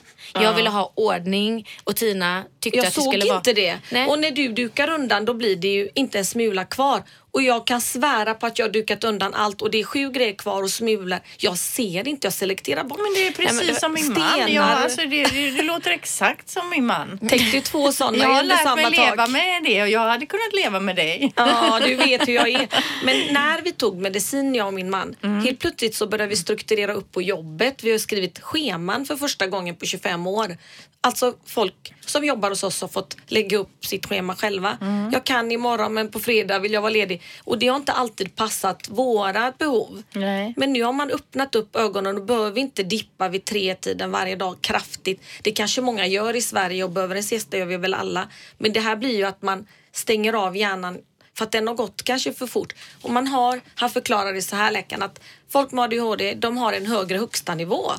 [0.46, 3.55] Jag ville ha ordning och Tina tyckte Jag att det såg skulle inte vara...
[3.55, 3.79] det.
[3.90, 4.09] Nej.
[4.09, 7.03] Och när du dukar undan då blir det ju inte en smula kvar.
[7.35, 10.11] Och jag kan svära på att jag har dukat undan allt och det är sju
[10.11, 11.18] grejer kvar och smulor.
[11.38, 12.98] Jag ser inte, jag selekterar bort.
[13.03, 14.31] Men det är precis Nej, men som min man.
[14.31, 14.48] stenar.
[14.48, 17.18] Ja, alltså det, det, det låter exakt som min man.
[17.29, 19.31] Tänk dig två sådana Jag har lärt samma mig leva tak.
[19.31, 21.33] med det och jag hade kunnat leva med dig.
[21.37, 22.68] Ja, du vet hur jag är.
[23.05, 26.92] Men när vi tog medicin, jag och min man, helt plötsligt så började vi strukturera
[26.92, 27.85] upp på jobbet.
[27.85, 30.57] Vi har skrivit scheman för första gången på 25 år.
[31.00, 34.78] Alltså folk som jobbar hos oss har fått lägga upp sitt schema själva.
[35.12, 37.22] Jag kan imorgon men på fredag vill jag vara ledig.
[37.44, 40.02] Och det har inte alltid passat våra behov.
[40.12, 40.54] Nej.
[40.56, 44.36] Men nu har man öppnat upp ögonen och behöver inte dippa vid tre tiden varje
[44.36, 45.22] dag kraftigt.
[45.42, 48.28] Det kanske många gör i Sverige och behöver en siesta gör vi väl alla.
[48.58, 50.98] Men det här blir ju att man stänger av hjärnan
[51.36, 52.74] för att den har gått kanske för fort.
[53.02, 56.72] Och man har, han förklarar det så här läkaren att folk med ADHD de har
[56.72, 57.92] en högre högsta nivå.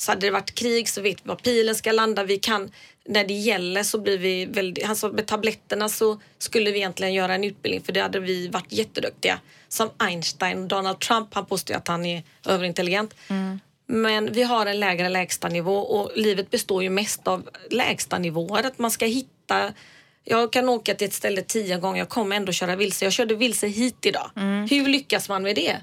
[0.00, 2.24] Så hade det varit krig så vet vi var pilen ska landa.
[2.24, 2.70] Vi kan,
[3.08, 7.34] när det gäller så blir vi väldigt, alltså med tabletterna så skulle vi egentligen göra
[7.34, 9.38] en utbildning för det hade vi varit jätteduktiga.
[9.68, 13.14] Som Einstein, Donald Trump, han påstår att han är överintelligent.
[13.86, 18.66] Men vi har en lägre lägstanivå och livet består ju mest av lägstanivåer.
[18.66, 19.72] Att man ska hitta
[20.30, 23.04] jag kan åka till ett ställe tio gånger, jag kommer ändå köra vilse.
[23.04, 24.30] Jag körde vilse hit idag.
[24.70, 25.76] Hur lyckas man med det?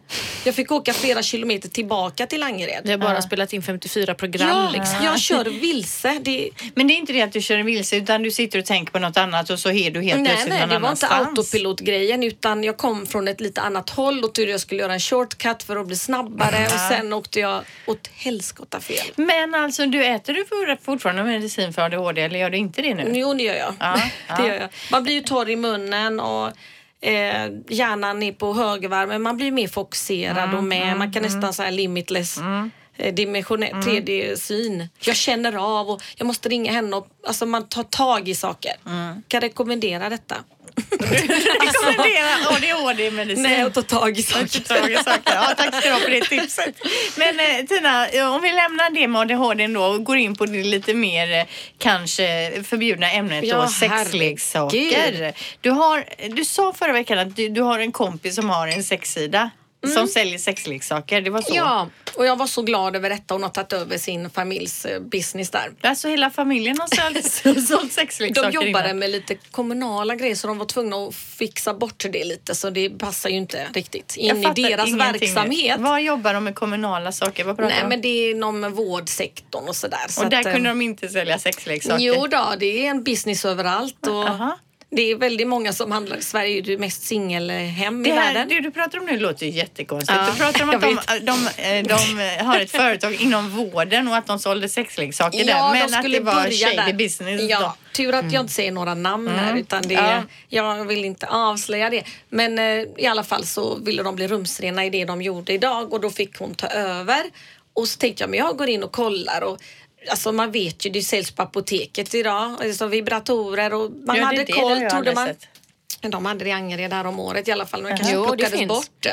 [0.43, 2.81] Jag fick åka flera kilometer tillbaka till Angered.
[2.83, 4.49] Vi har bara spelat in 54 program.
[4.49, 5.05] Ja, liksom.
[5.05, 6.19] jag kör vilse.
[6.21, 8.91] Det, Men det är inte det att du kör vilse utan du sitter och tänker
[8.91, 11.07] på något annat och så är du helt nej, plötsligt nej, någon det var inte
[11.07, 14.99] autopilotgrejen utan jag kom från ett lite annat håll och trodde jag skulle göra en
[14.99, 19.05] shortcut för att bli snabbare och sen åkte jag åt helskotta fel.
[19.15, 22.93] Men alltså du äter du for- fortfarande medicin för ADHD eller gör du inte det
[22.95, 23.12] nu?
[23.13, 23.73] Jo, det gör jag.
[23.79, 24.01] Ja,
[24.38, 24.69] det gör jag.
[24.91, 26.47] Man blir ju torr i munnen och
[27.02, 30.97] eh, hjärnan är på högvarv men man blir mer fokuserad och med.
[30.97, 32.38] Man kan nästan säga limitless.
[32.97, 34.89] Eh, Dimensionell 3D-syn.
[34.99, 38.73] Jag känner av och jag måste ringa henne och alltså man tar tag i saker.
[39.27, 40.36] Kan rekommendera detta.
[40.99, 43.43] Rekommenderar ADHD-medicin.
[43.43, 44.60] Nej, och ta tag i saker.
[44.60, 45.21] Tag i saker.
[45.25, 46.75] Ja, tack ska du ha för det tipset.
[47.15, 50.63] Men eh, Tina, om vi lämnar det med ADHD då och går in på det
[50.63, 51.45] lite mer eh,
[51.77, 55.33] kanske förbjudna ämnet Ja, då, sexleksaker.
[55.62, 56.05] Du, har,
[56.36, 59.49] du sa förra veckan att du, du har en kompis som har en sexsida
[59.89, 61.21] som säljer sexleksaker.
[61.21, 61.56] Det var så?
[61.56, 63.34] Ja, och jag var så glad över detta.
[63.34, 65.71] Hon har tagit över sin familjs eh, business där.
[65.82, 66.88] Alltså hela familjen har
[67.43, 69.00] sålt, sålt sexleksaker De jobbade innan.
[69.00, 72.89] med lite kommunala grejer så de var tvungna att fixa bort det lite så det
[72.89, 74.97] passar ju inte riktigt in i deras ingenting nu.
[74.97, 75.80] verksamhet.
[75.80, 77.43] Vad jobbar de med kommunala saker?
[77.43, 79.97] Vad pratar Nej de men det är inom vårdsektorn och sådär.
[80.10, 82.04] Så Och där att, eh, kunde de inte sälja sexleksaker?
[82.06, 84.58] Jo då, det är en business överallt och Aha.
[84.89, 86.19] Det är väldigt många som handlar.
[86.19, 88.50] Sverige är ju det mest singelhem i världen.
[88.50, 90.19] det du pratar om nu låter ju jättekonstigt.
[90.19, 91.50] Ja, du pratar om att de, de,
[91.84, 95.52] de, de har ett företag inom vården och att de sålde sexleksaker där.
[95.52, 96.93] Ja, Men de att skulle det var shady där.
[96.93, 97.41] business.
[97.50, 97.73] Ja, då.
[97.93, 100.23] tur att jag inte säger några namn här utan det, Ja.
[100.50, 102.04] jag vill inte avslöja det.
[102.30, 105.93] Men eh, i alla fall så ville de bli rumsrena i det de gjorde idag
[105.93, 107.23] och då fick hon ta över.
[107.73, 109.58] Och så tänkte jag, men jag går in och kollar och
[110.09, 114.37] Alltså man vet ju, det säljs på apoteket idag, alltså vibratorer och man det hade
[114.37, 114.43] det?
[114.43, 115.27] Det koll trodde man.
[115.27, 115.47] sett.
[116.01, 118.21] De hade det i Angered här om året i alla fall men det kanske Jo,
[118.21, 118.67] det plockades finns.
[118.67, 119.07] bort.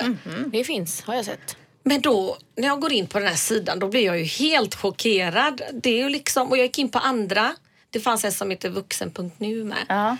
[0.52, 1.56] Det finns, har jag sett.
[1.82, 4.74] Men då när jag går in på den här sidan då blir jag ju helt
[4.74, 5.62] chockerad.
[5.72, 7.54] Det är ju liksom, och jag gick in på andra.
[7.90, 9.84] Det fanns en som heter vuxen.nu med.
[9.88, 10.16] Ja.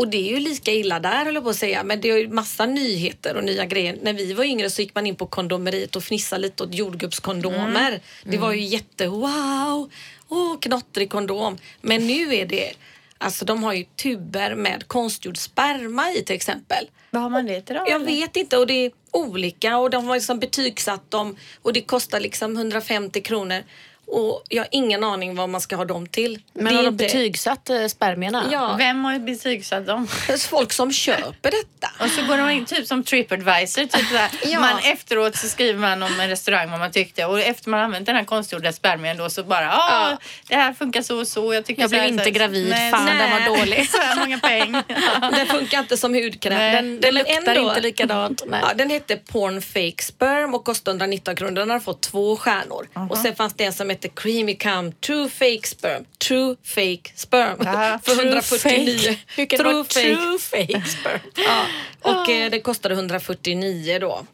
[0.00, 1.84] Och det är ju lika illa där höll jag på att säga.
[1.84, 3.98] Men det är ju massa nyheter och nya grejer.
[4.02, 8.00] När vi var yngre så gick man in på kondomeriet och fnissade lite åt jordgubbskondomer.
[8.24, 9.90] Det var ju jätte wow!
[10.28, 11.58] Åh, knottrig kondom.
[11.80, 12.72] Men nu är det,
[13.18, 16.88] alltså de har ju tuber med konstgjord sperma i till exempel.
[17.10, 17.80] Vad har man det till då?
[17.80, 18.06] Jag eller?
[18.06, 22.20] vet inte och det är olika och de har liksom betygsatt dem och det kostar
[22.20, 23.62] liksom 150 kronor.
[24.12, 26.38] Och jag har ingen aning vad man ska ha dem till.
[26.52, 28.44] Men det har de betygsatt eh, spermierna?
[28.52, 30.06] Ja, Vem har betygsatt dem?
[30.50, 32.04] folk som köper detta.
[32.04, 33.82] Och så går de in typ som Tripadvisor.
[33.82, 34.48] Typ så.
[34.48, 34.60] Ja.
[34.60, 38.06] man, efteråt så skriver man om en restaurang vad man tyckte och efter man använt
[38.06, 40.16] den här konstgjorda spermien då så bara ja,
[40.48, 41.54] det här funkar så och så.
[41.54, 42.30] Jag, tycker Jag så blev så inte här.
[42.30, 42.68] gravid.
[42.70, 43.16] Nej, Fan, nej.
[43.18, 43.88] den var dålig.
[43.90, 44.72] Så här många poäng.
[45.32, 46.54] Den funkar inte som hudkräm.
[46.58, 46.72] Nej.
[46.74, 48.42] Den, Det men luktar ändå- inte likadant.
[48.46, 48.60] Nej.
[48.62, 51.52] Ja, den hette Porn Fake Sperm och kostade 119 kronor.
[51.54, 52.88] Den har fått två stjärnor.
[53.10, 56.04] Och sen fanns det en som hette Creamy Cum True Fake Sperm.
[56.28, 57.56] True Fake Sperm.
[57.64, 58.98] Ja, För True 149.
[58.98, 59.18] fake.
[59.36, 60.00] Hur kan True fake.
[60.00, 61.20] true fake sperm?
[61.46, 61.64] Ja.
[62.02, 64.26] Och eh, det kostade 149 då.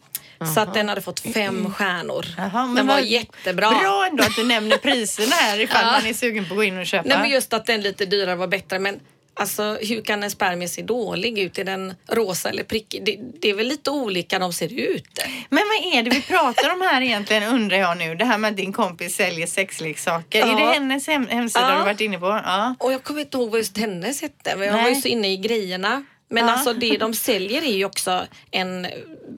[0.55, 2.26] Så att den hade fått fem stjärnor.
[2.37, 3.70] Jaha, men den var jättebra.
[3.70, 6.79] Bra ändå att du nämner priserna här ifall man är sugen på att gå in
[6.79, 7.09] och köpa.
[7.09, 8.79] Nej, men just att den lite dyrare var bättre.
[8.79, 9.00] Men
[9.37, 11.59] alltså, hur kan en spermie se dålig ut?
[11.59, 13.05] Är den rosa eller prickig?
[13.05, 15.18] Det, det är väl lite olika de ser ut.
[15.51, 18.14] Men vad är det vi pratar om här egentligen undrar jag nu.
[18.14, 20.38] Det här med att din kompis säljer sexleksaker.
[20.38, 20.46] Ja.
[20.46, 21.79] Är det hennes hem hemsida Ja.
[21.79, 22.27] du varit inne på?
[22.27, 22.75] Ja.
[22.79, 24.57] Och jag kommer inte ihåg vad just hennes hette.
[24.57, 26.05] Men jag var ju så inne i grejerna.
[26.29, 26.53] Men Ja.
[26.53, 28.87] alltså det de säljer är ju också en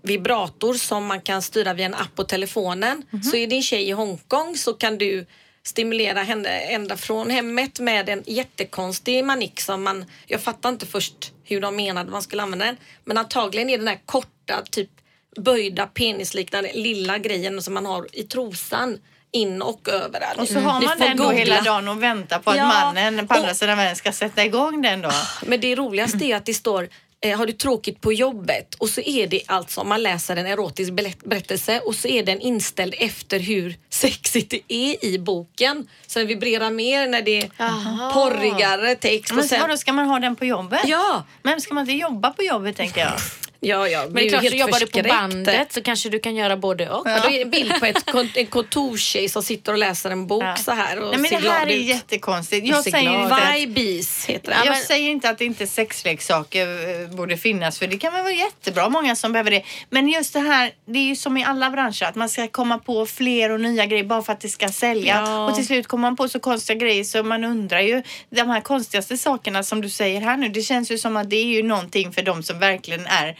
[0.02, 3.02] vibrator som man kan styra via en app på telefonen.
[3.10, 3.22] Mhm.
[3.22, 5.26] Så är din tjej i Hongkong så kan du
[5.68, 10.04] stimulera henne ända från hemmet med en jättekonstig manick som man...
[10.26, 12.76] Jag fattar inte först hur de menade man skulle använda den.
[13.04, 14.90] Men antagligen är den här korta, typ
[15.36, 18.98] böjda penisliknande lilla grejen som man har i trosan
[19.32, 20.38] in och överallt.
[20.40, 22.68] Och så har man den då hela dagen och väntar på att Ja.
[22.68, 25.10] mannen på andra sidan världen ska sätta igång den då.
[25.46, 26.88] Men det roligaste är att det står
[27.36, 28.74] har du tråkigt på jobbet?
[28.74, 32.22] Och så är det alltså, om man läser en erotisk berätt- berättelse och så är
[32.22, 35.88] den inställd efter hur sexigt det är i boken.
[36.06, 38.12] Så den vibrerar mer när det är Aha.
[38.12, 39.32] porrigare text.
[39.34, 40.80] Men sen, vadå, ska man ha den på jobbet?
[40.84, 41.24] Ja.
[41.42, 43.12] Men ska man inte jobba på jobbet tänker jag?
[43.60, 46.36] Ja, ja, Men det är klart, du jobbar du på bandet så kanske du kan
[46.36, 47.02] göra både och.
[47.08, 47.18] Ja.
[47.22, 50.26] Då är det en bild på ett kon- en kontorstjej som sitter och läser en
[50.26, 50.56] bok Ja.
[50.56, 51.86] så här och Nej, men ser det här glad är ut.
[51.86, 52.66] jättekonstigt.
[52.66, 54.56] Jag säger, inte att, Vibes heter det.
[54.64, 56.66] jag men- säger inte att inte sexleksaker
[57.02, 59.62] eh, borde finnas för det kan väl vara jättebra, många som behöver det.
[59.90, 62.78] Men just det här, det är ju som i alla branscher att man ska komma
[62.78, 65.22] på fler och nya grejer bara för att det ska sälja.
[65.26, 65.44] Ja.
[65.50, 68.60] Och till slut kommer man på så konstiga grejer så man undrar ju, de här
[68.60, 71.62] konstigaste sakerna som du säger här nu, det känns ju som att det är ju
[71.62, 73.36] någonting för de som verkligen är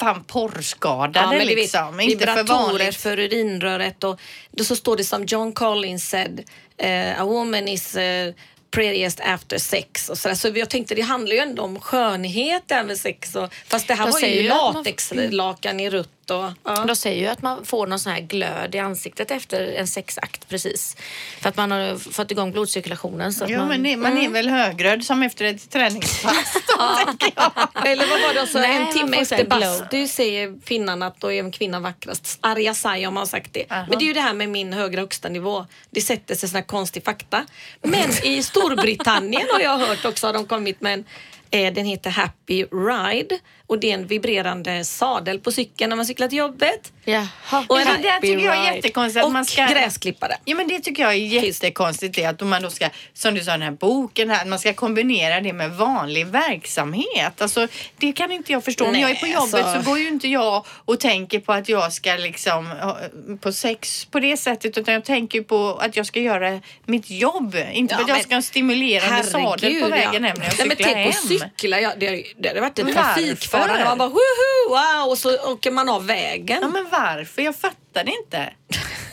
[0.00, 2.00] fan porrskadade men du vet, liksom.
[2.00, 2.96] inte för vanligt.
[2.96, 6.44] för urinröret och då så står det som John Collins said,
[6.78, 8.34] eh, a woman is uh,
[8.70, 10.34] prettiest after sex och sådär.
[10.34, 14.04] Så jag tänkte det handlar ju ändå om skönhet även sex och, fast det här
[14.04, 16.84] De var ju latexlakan i rutt och ja.
[16.86, 20.48] De säger ju att man får någon sån här glöd i ansiktet efter en sexakt
[20.48, 20.96] precis.
[21.40, 23.32] För att man har fått igång blodcirkulationen.
[23.32, 26.96] Så att Ja, man, men det, man är väl högröd som efter ett träningspass då,
[27.06, 27.86] tänker jag.
[27.86, 31.32] Eller vad var det alltså, Nej, en timme efter så bastu säger finnen att då
[31.32, 32.38] är en kvinna vackrast.
[32.40, 33.64] Arja Saijonmaa har sagt det.
[33.70, 33.86] Aha.
[33.88, 35.66] Men det är ju det här med min högre högsta nivå.
[35.90, 37.46] Det sätter sig såna här konstig fakta.
[37.82, 41.04] Men i Storbritannien har jag hört också har de kommit med en
[41.50, 46.06] eh, den heter Happy Ride och det är en vibrerande sadel på cykeln när man
[46.06, 46.92] cyklar till jobbet.
[47.04, 47.26] Jaha.
[47.68, 49.18] Och Ja, en men det tycker jag är jättekonstigt.
[49.20, 49.66] Att och man ska...
[49.66, 50.36] gräsklippare.
[50.44, 53.50] Ja men det tycker jag är jättekonstigt det att man då ska, som du sa
[53.50, 57.42] den här boken här, att man ska kombinera det med vanlig verksamhet.
[57.42, 58.84] Alltså det kan inte jag förstå.
[58.86, 61.52] Om Nej, jag är på jobbet alltså- så går ju inte jag och tänker på
[61.52, 62.98] att jag ska liksom ha-
[63.40, 67.56] på sex på det sättet utan jag tänker på att jag ska göra mitt jobb.
[67.72, 70.44] Inte Ja, för att jag men ska ha en stimulerande sadel på vägen hem när
[70.46, 71.38] jag Nej, men cyklar tänk att hem.
[71.38, 73.55] cykla, ja, det, det hade varit en Men trafikfara.
[73.58, 73.84] Varför?
[73.84, 76.58] Man bara woho, wow, och så åker man av vägen.
[76.62, 77.42] Ja men varför?
[77.42, 78.52] Jag fattar det inte.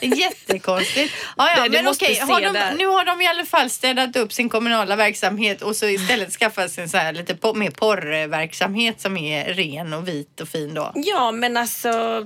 [0.00, 1.14] Det jättekonstigt.
[1.36, 4.32] Ja, ja, du men okej, har de, nu har de i alla fall städat upp
[4.32, 9.00] sin kommunala verksamhet och så istället skaffat sig en så här lite po- mer porrverksamhet
[9.00, 10.92] som är ren och vit och fin då.
[10.94, 12.24] Ja, men alltså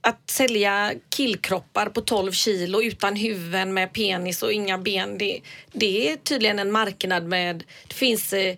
[0.00, 5.18] att sälja killkroppar på 12 kilo utan huvuden med penis och inga ben.
[5.18, 5.40] Det,
[5.72, 7.64] det är tydligen en marknad med...
[7.88, 8.56] Det finns eh,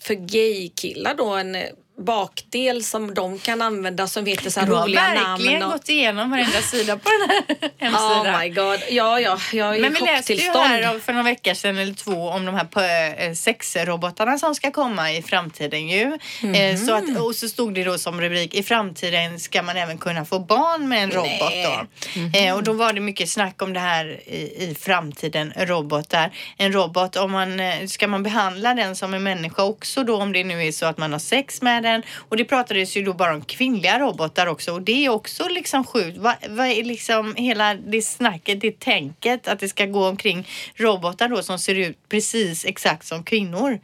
[0.00, 1.56] för gay-killar då en
[1.98, 5.62] bakdel som de kan använda som heter så här Du har roliga verkligen namn.
[5.62, 8.34] och- gått igenom varenda sida på den här hemsidan.
[8.34, 8.78] Oh my god.
[8.90, 12.28] Ja, ja, jag är Men vi läste ju här för några veckor sedan eller två
[12.28, 16.02] om de här eh, sexrobotarna som ska komma i framtiden ju.
[16.54, 17.16] Eh, Så Mhm.
[17.16, 20.38] att, och så stod det då som rubrik i framtiden ska man även kunna få
[20.38, 21.86] barn med en robot då.
[22.20, 22.32] Mhm.
[22.34, 24.36] Eh, Och då var det mycket snack om det här i,
[24.70, 26.30] i framtiden, robotar.
[26.56, 30.44] En robot, om man, ska man behandla den som en människa också då om det
[30.44, 31.87] nu är så att man har sex med den?
[32.14, 35.84] Och det pratades ju då bara om kvinnliga robotar också och det är också liksom
[35.84, 36.18] sjukt.
[36.18, 41.28] Vad, vad är liksom hela det snacket, det tänket att det ska gå omkring robotar
[41.28, 43.80] då som ser ut precis exakt som kvinnor.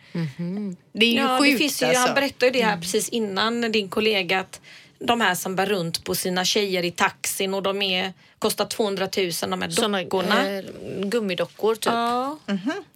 [0.92, 2.00] Det är ju Ja, sjukt det finns ju, alltså.
[2.06, 4.60] Han berättade ju det här precis innan din kollega att
[4.98, 9.08] de här som bär runt på sina tjejer i taxin och de är, kostar 200
[9.16, 10.50] 000 de här Såna dockorna.
[10.50, 10.64] eh,
[11.00, 11.92] gummidockor typ.
[11.92, 12.38] Ja,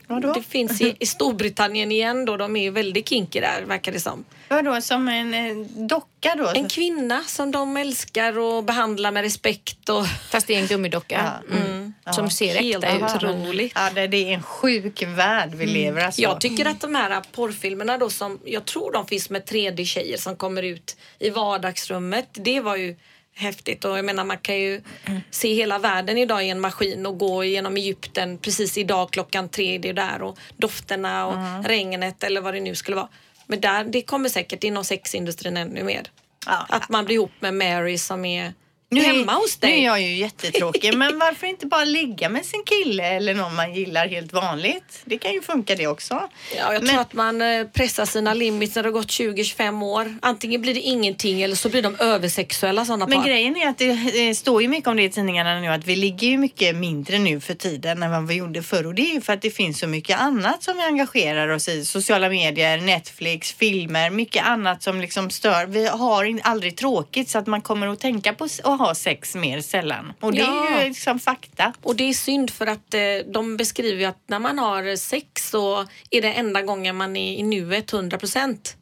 [0.09, 0.33] Vadå?
[0.33, 2.37] det finns i, i Storbritannien igen då.
[2.37, 4.25] De är ju väldigt kinky där verkar det som.
[4.49, 6.53] Vadå, som en eh, docka då?
[6.55, 11.33] En kvinna som de älskar och behandlar med respekt och Fast det är en gummidocka.
[11.51, 11.95] Mm.
[12.11, 13.25] Som ser helt äkta ut.
[13.25, 13.73] otroligt.
[13.75, 16.23] Ja, det, det är en sjuk värld vi lever alltså.
[16.23, 20.37] Jag tycker att de här porrfilmerna då som jag tror de finns med 3D-tjejer som
[20.37, 22.29] kommer ut i vardagsrummet.
[22.33, 22.97] Det var ju
[23.39, 24.83] häftigt och jag menar man kan ju
[25.31, 29.79] se hela världen idag i en maskin och gå genom Egypten precis idag klockan tre
[29.79, 33.09] det är där och dofterna och regnet eller vad det nu skulle vara.
[33.47, 36.03] Men där, det kommer säkert inom sexindustrin ännu mer.
[36.47, 36.67] Ja.
[36.69, 38.53] Att man blir ihop med Mary som är
[38.91, 39.71] Nu är- hemma hos dig.
[39.71, 43.55] Nu är jag ju jättetråkig, men varför inte bara ligga med sin kille eller någon
[43.55, 45.01] man gillar helt vanligt?
[45.05, 46.15] Det kan ju funka det också.
[46.57, 49.83] Ja, jag Men- tror att man eh, pressar sina limits när det har gått 20-25
[49.83, 50.17] år.
[50.23, 53.27] Antingen blir det ingenting eller så blir de översexuella sådana Men par.
[53.29, 55.97] grejen är att det, det står ju mycket om det i tidningarna nu att vi
[55.97, 59.15] ligger ju mycket mindre nu för tiden än vad vi gjorde förr och det är
[59.15, 61.85] ju för att det finns så mycket annat som vi engagerar oss i.
[61.85, 65.67] Sociala medier, Netflix, filmer, mycket annat som liksom stör.
[65.67, 69.61] Vi har aldrig tråkigt så att man kommer att tänka på att ha sex mer
[69.61, 70.13] sällan.
[70.21, 70.69] Och det Ja.
[70.69, 71.73] är ju liksom fakta.
[71.83, 73.01] Och det är synd för att eh,
[73.33, 77.33] de beskriver ju att när man har sex så är det enda gången man är
[77.39, 78.77] i nuet 100 procent.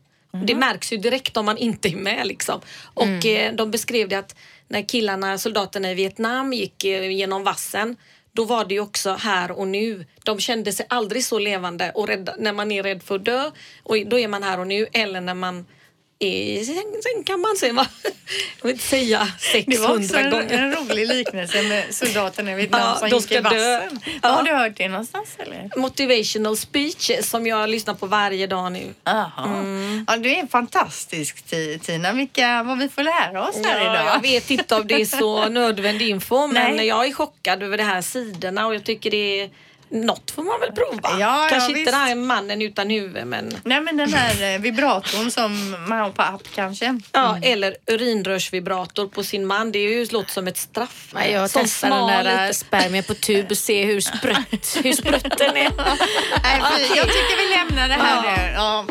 [0.46, 2.60] Det märks ju direkt om man inte är med liksom.
[2.94, 4.36] Och eh, de beskrev det att
[4.68, 7.96] när killarna, soldaterna i Vietnam gick eh, genom vassen
[8.32, 10.06] då var det ju också här och nu.
[10.24, 13.50] De kände sig aldrig så levande och rädda, när man är rädd för att dö
[13.82, 15.66] och då är man här och nu eller när man
[16.18, 17.86] i säng- sängkammaren säger man.
[18.58, 19.28] Jag vill inte säga
[19.66, 20.62] Det var också 600 en, gånger.
[20.62, 24.00] en rolig liknelse med soldaterna i Vietnam Ja, som gick i vassen.
[24.22, 24.28] Ja.
[24.28, 25.70] Har du hört det någonstans eller?
[25.76, 28.94] motivational speech som jag lyssnar på varje dag nu.
[29.04, 29.64] Jaha.
[30.06, 32.12] Ja, du är fantastisk Ti- Tina.
[32.12, 34.06] Vilka, vad vi får lära oss här Ja, idag.
[34.14, 36.86] jag vet inte om det är så nödvändig info men Nej.
[36.86, 39.50] jag är chockad över de här sidorna och jag tycker det är
[39.90, 41.20] något får man väl prova.
[41.20, 41.92] Ja, Kanske ja, inte visst.
[41.92, 46.10] den här mannen utan huvud men Nej men den här eh, vibratorn som man har
[46.10, 47.00] på app kanske.
[47.12, 49.72] Ja, eller urinrörsvibrator på sin man.
[49.72, 51.10] Det är ju, låter som ett straff.
[51.14, 54.92] Nej, jag Sån testar den där liten- spermien på tub och ser hur sprött, hur
[54.92, 55.70] sprött den är.
[56.42, 58.52] Nej, fy, jag tycker vi lämnar det här nu.
[58.54, 58.84] Ja.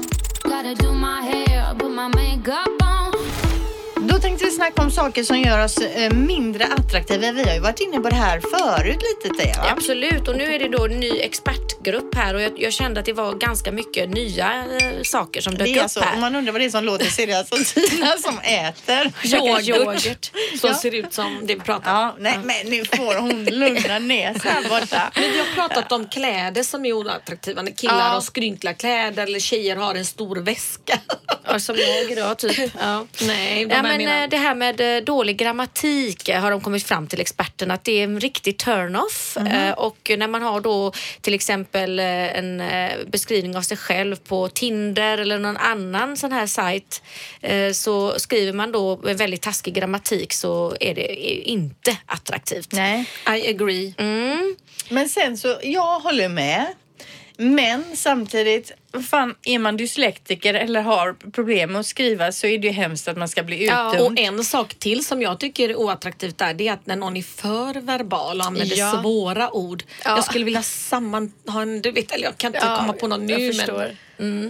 [4.07, 7.31] Då tänkte vi snacka om saker som gör oss eh, mindre attraktiva.
[7.31, 9.57] Vi har ju varit inne på det här förut lite Thea.
[9.61, 9.69] va?
[9.71, 13.05] Absolut, och nu är det då en ny expertgrupp här och jag, jag kände att
[13.05, 16.17] det var ganska mycket nya eh, saker som dök upp alltså, om här.
[16.19, 19.11] man undrar vad det är som låter så är det alltså Tina som äter.
[19.23, 20.31] Yoghurt, Yoghurt.
[20.59, 20.75] som Ja.
[20.75, 21.97] ser ut som det vi pratar om.
[21.99, 25.11] Ja, nej men nu får hon lugna ner sig här borta.
[25.15, 27.61] Men vi har pratat om kläder som är oattraktiva.
[27.61, 28.03] När killar Ja.
[28.03, 30.99] har skrynkliga kläder eller tjejer har en stor väska.
[31.47, 32.71] Ja, som jag idag typ.
[32.81, 33.05] Ja.
[33.21, 36.83] Nej, de Ja, men, eh, det här med eh, dålig grammatik eh, har de kommit
[36.83, 39.37] fram till experterna att det är en riktig turn-off.
[39.37, 42.63] Eh, Och när man har då till exempel en
[43.07, 47.01] beskrivning av sig själv på Tinder eller någon annan sån här sajt
[47.73, 51.13] så skriver man då med väldigt taskig grammatik så är det
[51.49, 52.71] inte attraktivt.
[52.71, 53.05] Nej.
[53.27, 53.93] I agree.
[53.97, 54.55] Mm.
[54.89, 56.65] Men sen så, jag håller med.
[57.37, 58.71] Men samtidigt,
[59.09, 63.07] fan, är man dyslektiker eller har problem med att skriva så är det ju hemskt
[63.07, 64.11] att man ska bli Ja, utdömd.
[64.11, 67.17] Och en sak till som jag tycker är oattraktivt där det är att när någon
[67.17, 68.99] är för verbal och använder Ja.
[69.01, 69.83] svåra ord.
[70.05, 70.15] Ja.
[70.15, 71.31] Jag skulle vilja samman...
[71.47, 73.53] Ha en, du vet, eller jag kan inte komma på någon nu.
[73.67, 73.97] men.
[74.19, 74.47] Mm.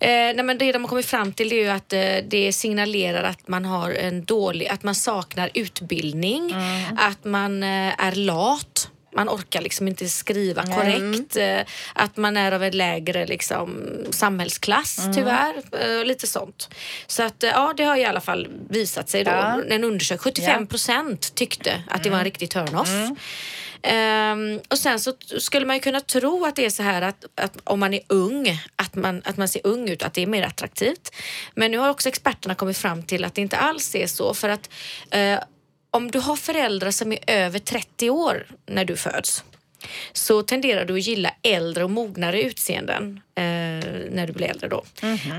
[0.00, 3.22] Eh, nej, men det de har kommit fram till är ju att eh, det signalerar
[3.22, 6.54] att man har en dålig, att man saknar utbildning,
[6.98, 8.90] att man eh, är lat.
[9.16, 11.36] Man orkar liksom inte skriva korrekt.
[11.36, 11.60] Eh,
[11.92, 15.54] att man är av en lägre liksom, samhällsklass tyvärr.
[15.80, 16.68] Eh, lite sånt.
[17.06, 19.30] Så att eh, ja, det har i alla fall visat sig då.
[19.30, 19.62] Ja.
[19.68, 22.88] En undersökning, 75 procent tyckte att det var en riktig turn-off.
[23.82, 27.24] Ehm, och sen så skulle man ju kunna tro att det är så här att,
[27.34, 30.26] att om man är ung, att man, att man ser ung ut, att det är
[30.26, 31.14] mer attraktivt.
[31.54, 34.34] Men nu har också experterna kommit fram till att det inte alls är så.
[34.34, 34.70] För att
[35.10, 35.38] eh,
[35.90, 39.44] om du har föräldrar som är över 30 år när du föds
[40.12, 43.44] så tenderar du att gilla äldre och mognare utseenden eh,
[44.10, 44.84] när du blir äldre då.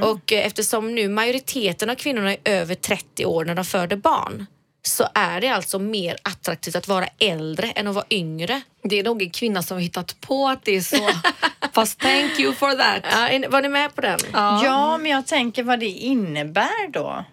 [0.02, 4.46] Och eh, eftersom nu majoriteten av kvinnorna är över 30 år när de föder barn
[4.82, 8.62] så är det alltså mer attraktivt att vara äldre än att vara yngre.
[8.84, 11.10] Det är nog en kvinna som har hittat på att det är så.
[11.74, 13.04] Fast thank you for that.
[13.12, 14.20] Ja, var ni med på den?
[14.34, 17.26] Ja, men jag tänker vad det innebär då.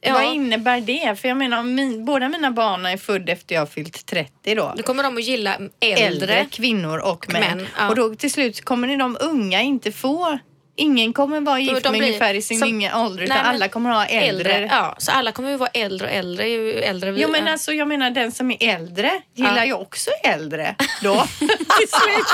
[0.00, 0.12] Ja.
[0.12, 1.20] Vad innebär det?
[1.20, 4.72] För jag menar, min, båda mina barn är födda efter jag har fyllt 30 då.
[4.76, 6.04] Nu kommer de att gilla äldre.
[6.04, 7.42] Äldre kvinnor och män.
[7.42, 7.88] Män, ja.
[7.88, 10.38] Och då till slut kommer de unga inte få
[10.78, 13.46] Ingen kommer vara gift de med blir ungefär i sin som- unga ålder utan Nej,
[13.46, 14.68] alla kommer att ha äldre.
[14.70, 17.52] Ja, så alla kommer ju vara äldre och äldre ju äldre vi Jo men ja.
[17.52, 19.64] alltså jag menar den som är äldre gillar Ja.
[19.64, 21.14] ju också äldre då.
[21.38, 22.26] till slut.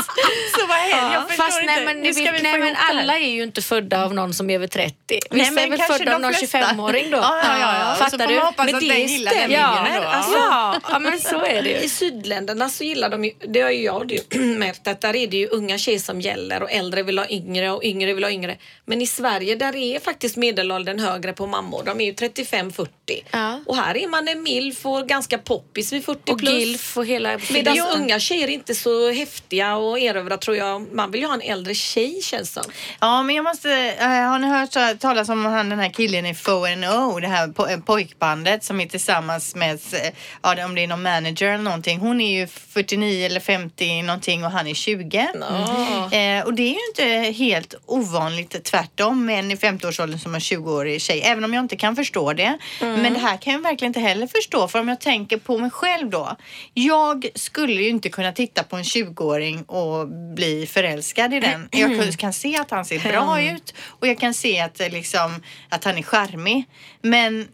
[0.61, 1.15] Så vad händer?
[1.15, 1.75] Jag förstår Fast inte.
[1.75, 4.55] nej men, vet, vi nej, men alla är ju inte födda av någon som är
[4.55, 4.95] över 30.
[5.09, 6.59] Nej, Vissa men är väl kanske födda av någon flesta.
[6.59, 7.17] 25-åring då.
[7.17, 7.95] Ja, ja, ja, ja.
[7.95, 8.35] Fattar får du?
[8.35, 10.09] man hoppas men att det den gillar den ja, yngre då.
[10.09, 11.77] alltså, ja, ja, men så är det ju.
[11.77, 14.19] I sydländerna så gillar de ju, det har ju jag
[14.59, 17.71] märkt att där är det ju unga tjejer som gäller och äldre vill ha yngre
[17.71, 18.57] och yngre vill ha yngre.
[18.85, 21.83] Men i Sverige där är faktiskt medelåldern högre på mammor.
[21.87, 22.89] De är ju 35-40.
[23.31, 23.61] Ja.
[23.67, 26.53] Och här är man en milf och ganska poppis vid 40 Och plus.
[26.53, 27.39] gilf och hela...
[27.51, 30.93] Medan unga tjejer är inte så häftiga och erövra tror jag.
[30.95, 32.63] Man vill ju ha en äldre tjej känns som.
[33.01, 33.71] Ja, men jag måste...
[33.99, 37.71] eh, har ni hört talas om han, den här killen i FONO, det här po-
[37.73, 40.13] eh, pojkbandet som är tillsammans med, eh,
[40.43, 41.99] ja, om det är någon manager eller någonting.
[41.99, 45.19] Hon är ju 49 eller 50 någonting och han är 20.
[45.19, 48.24] Eh, och det är ju inte helt ovanligt
[48.65, 51.21] tvärtom med en i 50-årsåldern som har 20-årig tjej.
[51.25, 52.59] Även om jag inte kan förstå det.
[52.81, 54.69] Men det här kan jag verkligen inte heller förstå.
[54.69, 56.37] För om jag tänker på mig själv då.
[56.75, 61.69] Jag skulle ju inte kunna titta på en 20-åring och bli förälskad i den.
[61.73, 64.89] Jag kan- kan se att han ser bra ut och jag kan se att, eh,
[64.91, 66.65] liksom, att han är charmig.
[67.03, 67.49] Men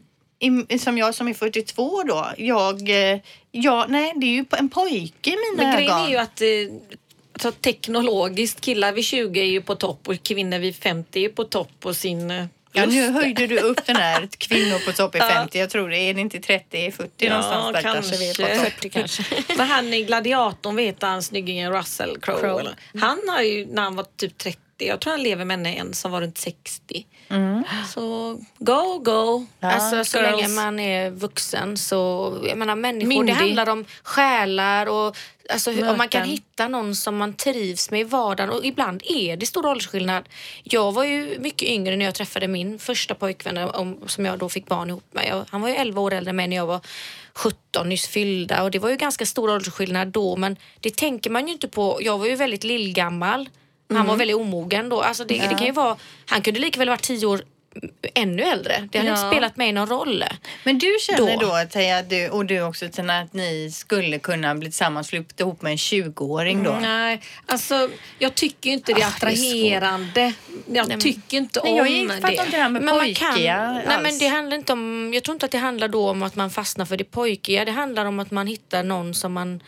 [0.68, 3.18] i, som jag som är 42 då, jag, eh,
[3.50, 5.76] ja, nej det är ju en pojke i mina Men ögon.
[5.76, 6.40] grejen är ju att
[7.44, 11.44] alltså, teknologiskt, killar vid 20 är ju på topp och kvinnor vid 50 är på
[11.44, 15.18] topp på sin eh, Ja, nu höjde du upp den här kvinnor på topp i
[15.18, 15.28] Ja.
[15.28, 15.58] 50.
[15.58, 15.96] Jag tror det.
[15.96, 18.72] Är det inte 30, 40 någonstans där kanske vi är på topp.
[18.72, 19.24] 40 kanske.
[19.56, 22.60] Men han i Gladiatorn, vet han snyggingen Russell Crowe?
[22.60, 22.74] Eller?
[23.00, 26.10] Han har ju, när han var typ 30, jag tror han lever med en som
[26.12, 27.06] var runt 60.
[27.88, 29.46] Så go, go.
[29.60, 30.30] Alltså så girls.
[30.30, 33.34] länge man är vuxen så, jag menar människor, Myndig.
[33.34, 35.16] det handlar om själar och
[35.50, 39.02] alltså, hur, om man kan hitta någon som man trivs med i vardagen och ibland
[39.04, 40.28] är det stor åldersskillnad.
[40.62, 44.48] Jag var ju mycket yngre när jag träffade min första pojkvän om, som jag då
[44.48, 45.26] fick barn ihop med.
[45.28, 46.80] Jag, han var ju 11 år äldre än mig när jag var
[47.34, 51.46] 17 nyss fyllda och det var ju ganska stor åldersskillnad då men det tänker man
[51.46, 51.98] ju inte på.
[52.00, 53.48] Jag var ju väldigt lillgammal.
[53.90, 54.08] Han Mm.
[54.08, 55.00] var väldigt omogen då.
[55.02, 57.42] Alltså det, det kan ju vara, han kunde lika väl varit 10 år
[58.14, 58.88] ännu äldre.
[58.92, 59.16] Det hade Ja.
[59.16, 60.24] inte spelat mig någon roll.
[60.64, 61.46] Men du känner Då.
[61.46, 65.62] då, Teija, du, och du också Tina, att ni skulle kunna bli tillsammans flytta ihop
[65.62, 66.78] med en 20-åring då?
[66.82, 67.88] Nej, alltså
[68.18, 70.32] jag tycker inte det är Ah, det är attraherande.
[70.72, 72.32] Jag men- tycker inte Nej, om jag fattar det.
[72.36, 74.02] inte det här med Men man kan, pojkiga nej alls.
[74.02, 76.50] men det handlar inte om, jag tror inte att det handlar då om att man
[76.50, 77.64] fastnar för det pojkiga.
[77.64, 79.62] Det handlar om att man hittar någon som man,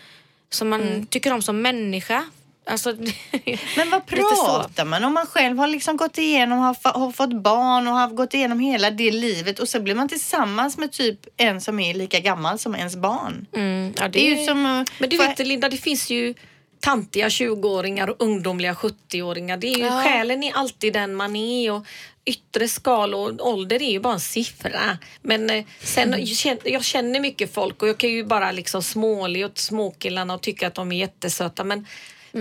[0.50, 1.06] som man Mm.
[1.06, 2.24] tycker om som människa.
[2.64, 2.92] Alltså,
[3.76, 5.14] Men vad pratar man om?
[5.14, 8.90] Man själv har liksom gått igenom, har, har fått barn och har gått igenom hela
[8.90, 12.74] det livet och så blir man tillsammans med typ en som är lika gammal som
[12.74, 13.46] ens barn.
[13.56, 14.84] Mm, ja, Det är ju som...
[14.98, 16.34] Men du vet Linda, det finns ju
[16.80, 19.56] tantiga 20-åringar och ungdomliga 70-åringar.
[19.56, 20.02] Det är ju, Ja.
[20.02, 21.86] Själen är alltid den man är och
[22.24, 24.98] yttre skal och ålder är ju bara en siffra.
[25.22, 28.82] Men eh, sen, jag känner- jag känner mycket folk och jag kan ju bara liksom
[28.82, 31.64] småle åt småkillarna och tycka att de är jättesöta.
[31.64, 31.86] Men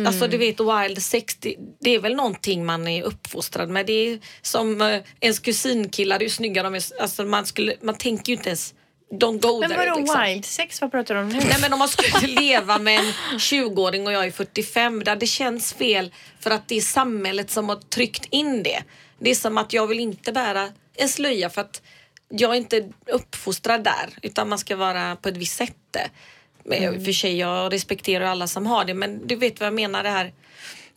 [0.06, 3.86] alltså du vet wild sex, det, det är väl någonting man är uppfostrad med.
[3.86, 7.02] Det är som eh, ens kusinkillar, hur snygga de är.
[7.02, 8.74] Alltså man, skulle, man tänker ju inte ens
[9.12, 10.22] Don't go Men vadå liksom.
[10.22, 10.82] wild sex?
[10.82, 11.40] Vad pratar du om nu?
[11.40, 15.28] Nej men om man skulle leva med en 20-åring och jag är 45, där det
[15.28, 18.84] känns fel för att det är samhället som har tryckt in det.
[19.20, 21.82] Det är som att jag vill inte bära en slöja för att
[22.30, 25.98] jag är inte uppfostrad där utan man ska vara på ett visst sätt.
[26.66, 30.04] Och För sig, jag respekterar alla som har det men du vet vad jag menar
[30.04, 30.32] det här.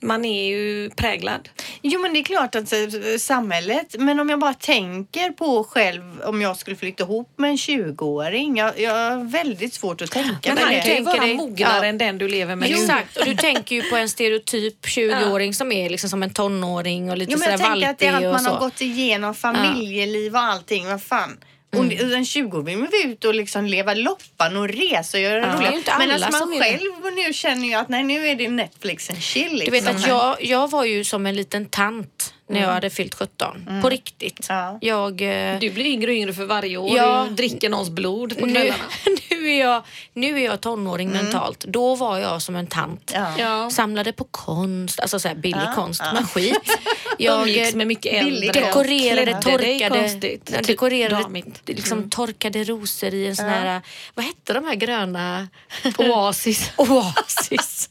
[0.00, 1.48] Man är ju präglad.
[1.82, 2.78] Jo men det är klart att eh,
[3.18, 7.56] samhället, men om jag bara tänker på själv om jag skulle flytta ihop med en
[7.56, 8.56] 20-åring.
[8.56, 10.80] Jag, jag har väldigt svårt att tänka Men han det.
[10.80, 11.84] kan ju tänker vara dig- mognare Ja.
[11.84, 12.74] än den du lever med nu.
[12.76, 17.10] Exakt, och du tänker ju på en stereotyp 20-åring som är liksom som en tonåring
[17.10, 18.50] och lite Jo, men sådär jag tänker att det är valpig att och man så.
[18.50, 20.86] har gått igenom familjeliv och allting.
[20.86, 21.38] Vad fan.
[21.78, 25.76] Och en 20 vill man ut och liksom leva loppan och resa och göra ju
[25.76, 29.22] inte Men alltså man själv nu känner ju att nej nu är det Netflix and
[29.22, 29.50] chill.
[29.50, 29.72] Du Liksom.
[29.72, 33.80] vet att jag, jag var ju som en liten tant när jag hade fyllt 17.
[33.82, 34.46] På riktigt.
[34.48, 34.78] Ja.
[34.80, 35.12] Jag...
[35.52, 36.96] eh, Du blir yngre och yngre för varje år.
[36.96, 37.26] Ja.
[37.28, 38.84] Du dricker någons blod på nu, kvällarna.
[39.30, 39.82] nu, är jag,
[40.12, 41.64] nu är jag tonåring mentalt.
[41.64, 43.10] Då var jag som en tant.
[43.14, 43.34] Ja.
[43.38, 43.70] Ja.
[43.70, 46.58] Samlade på konst, alltså så här billig konst, men skit.
[47.18, 48.52] Jag Umgicks med mycket äldre.
[48.52, 50.50] dekorerade, torkade, konstigt.
[50.52, 53.82] jag Typ dekorerade liksom, torkade rosor i en sån här,
[54.14, 55.48] vad hette de här gröna?
[55.98, 56.70] Oasis.
[56.76, 57.88] Oasis.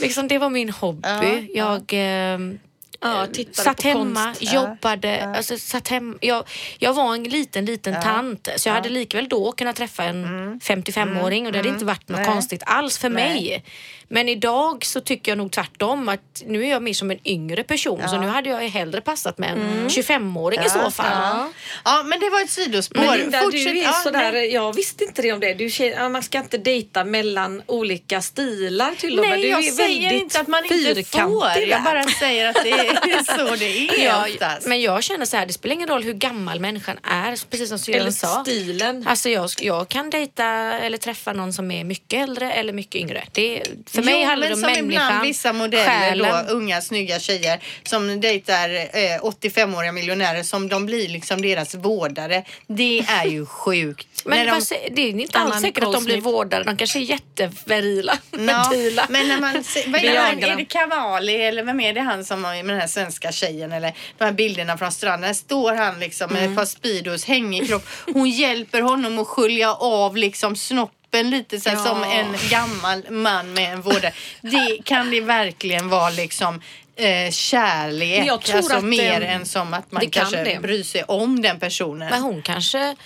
[0.00, 1.50] liksom, det var min hobby.
[1.54, 2.58] Jag ehm,
[3.00, 4.52] Ja, eh, satt hemma, konst.
[4.52, 5.24] jobbade.
[5.36, 6.44] Alltså, satt hem, jag,
[6.78, 10.58] jag var en liten, liten tant så jag hade likväl då kunnat träffa en Mm.
[10.60, 13.64] 55-åring och det hade inte varit något konstigt alls för mig.
[14.10, 17.62] Men idag så tycker jag nog tvärtom att nu är jag mer som en yngre
[17.62, 21.06] person så nu hade jag hellre passat med en 25-åring i så fall.
[21.12, 21.48] Ja.
[21.84, 23.00] ja, men det var ett sidospår.
[23.00, 23.64] Men Linda, Fortsätt.
[23.64, 24.52] du är Ja, sådär, nej.
[24.52, 25.54] jag visste inte det om det.
[25.54, 29.30] Du, ja, man ska inte dejta mellan olika stilar till och med.
[29.30, 31.58] Nej, Du jag är säger inte att man inte får.
[31.68, 34.26] Jag bara säger att det är så det är Ja,
[34.66, 37.78] men jag känner så här, det spelar ingen roll hur gammal människan är, precis som
[37.78, 38.42] Syrran sa.
[38.44, 39.04] stilen.
[39.08, 40.44] Alltså jag, jag kan dejta
[40.78, 43.24] eller träffa någon som är mycket äldre eller mycket yngre.
[43.32, 43.62] Det,
[43.98, 46.46] för mig jo, handlar det om som människan, ibland vissa modeller själen.
[46.46, 52.44] då, unga snygga tjejer som dejtar eh, 85-åriga miljonärer som de blir liksom deras vårdare.
[52.66, 54.08] Det är ju sjukt.
[54.24, 56.64] Men de- sä- det är inte alls säkert att de blir vårdare.
[56.64, 58.18] De kanske är jätteverila.
[58.30, 59.06] Fertila.
[59.08, 62.24] men när man vad är, det, han, är det Cavalli eller vem är det han
[62.24, 65.34] som har med den här svenska tjejen eller de här bilderna från stranden.
[65.34, 67.88] Står han liksom med ett par Speedos, hängig kropp.
[68.12, 71.76] Hon hjälper honom att skölja av liksom snoppen lite så Ja.
[71.76, 74.12] som en gammal man med en vårdare.
[74.40, 76.60] Det kan det verkligen vara liksom
[76.96, 78.28] eh, kärlek.
[78.54, 80.60] Alltså mer eh, än som att man det kan kanske det.
[80.62, 82.10] bryr sig om den personen.
[82.10, 82.96] Men hon kanske,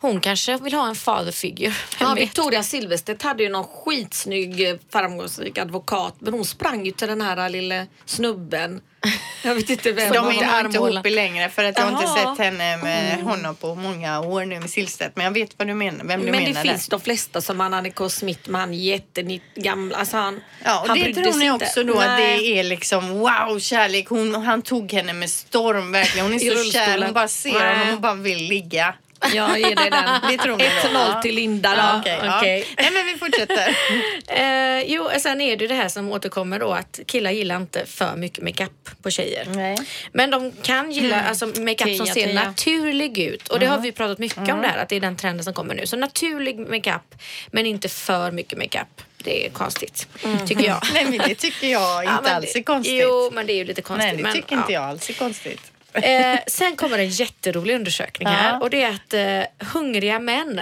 [0.00, 1.74] hon kanske vill ha en father figure.
[1.98, 2.14] Vem Ja?
[2.14, 7.20] Victoria Silvstedt hade ju någon skitsnygg eh, framgångsrik advokat men hon sprang ju till den
[7.20, 8.80] här lilla snubben.
[9.42, 10.12] Jag vet inte vem.
[10.12, 13.74] De är inte ihop längre för att jag har inte sett henne med honom på
[13.74, 15.16] många år nu med Silvstedt.
[15.16, 16.62] Men jag vet vad du menar, vem du Men menar det där.
[16.62, 19.94] finns de flesta som han Annika Smith, men han är jättegammal.
[19.94, 21.64] Alltså han, Ja, och han det tror ni inte.
[21.66, 22.38] också då att Nej.
[22.38, 24.08] det är liksom wow, kärlek.
[24.08, 26.26] Hon, han tog henne med storm verkligen.
[26.26, 27.02] Hon är så kär.
[27.04, 27.78] Hon bara ser Nej.
[27.78, 28.94] honom och bara vill ligga.
[29.34, 30.20] Jag ger dig den.
[30.28, 30.88] Det tror ni då?
[30.88, 31.22] 1-0 Ja.
[31.22, 31.76] till Linda då.
[31.76, 32.38] Ja, okej, ja.
[32.38, 32.66] okej.
[32.78, 33.76] Nej men vi fortsätter.
[34.26, 38.16] Eh, jo, sen är det det här som återkommer då att killar gillar inte för
[38.16, 39.46] mycket makeup på tjejer.
[39.54, 39.78] Nej.
[40.12, 42.44] Men de kan gilla alltså, makeup som ser tia.
[42.44, 43.48] naturlig ut.
[43.48, 45.54] Och det har vi pratat mycket om det här, att det är den trenden som
[45.54, 45.86] kommer nu.
[45.86, 47.14] Så naturlig makeup,
[47.50, 49.02] men inte för mycket makeup.
[49.16, 50.08] Det är konstigt,
[50.46, 50.82] tycker jag.
[50.94, 53.00] Nej men det tycker jag inte Ja, men alls är konstigt.
[53.02, 54.06] Jo, men det är ju lite konstigt.
[54.06, 54.60] Nej det men, tycker ja.
[54.60, 55.69] inte jag alls är konstigt.
[55.92, 58.58] Eh, sen kommer en jätterolig undersökning här Ja.
[58.60, 60.60] och det är att eh, hungriga män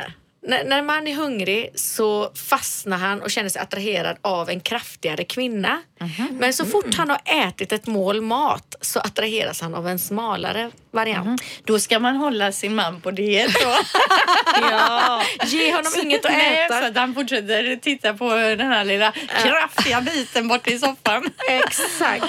[0.49, 5.25] när, när man är hungrig så fastnar han och känner sig attraherad av en kraftigare
[5.25, 5.83] kvinna.
[6.01, 6.29] Mhm.
[6.41, 10.71] Men så fort han har ätit ett mål mat så attraheras han av en smalare
[10.91, 11.43] variant.
[11.65, 13.75] Då ska man hålla sin man på diet då.
[14.61, 15.23] Ja.
[15.45, 16.81] Ge honom inget att Nej, äta.
[16.81, 21.31] så att han fortsätter titta på den här lilla kraftiga biten borta i soffan.
[21.49, 22.25] Exakt.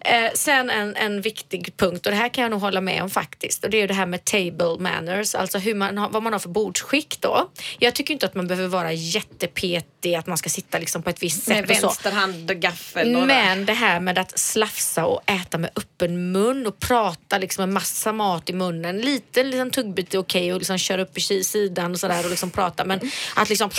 [0.00, 3.10] Eh, sen en, en viktig punkt och det här kan jag nog hålla med om
[3.10, 6.22] faktiskt och det är ju det här med table manners, alltså hur man har, vad
[6.22, 7.50] man har för bordsskick då.
[7.78, 11.22] Jag tycker inte att man behöver vara jättepetig, att man ska sitta liksom på ett
[11.22, 15.58] visst sätt Med vänster hand gaffel och Men det här med att slafsa och äta
[15.58, 18.98] med öppen mun och prata liksom en massa mat i munnen.
[18.98, 22.50] Lite liten tuggbit är okej och liksom köra upp i sidan och sådär och liksom
[22.50, 23.00] prata men
[23.34, 23.70] att liksom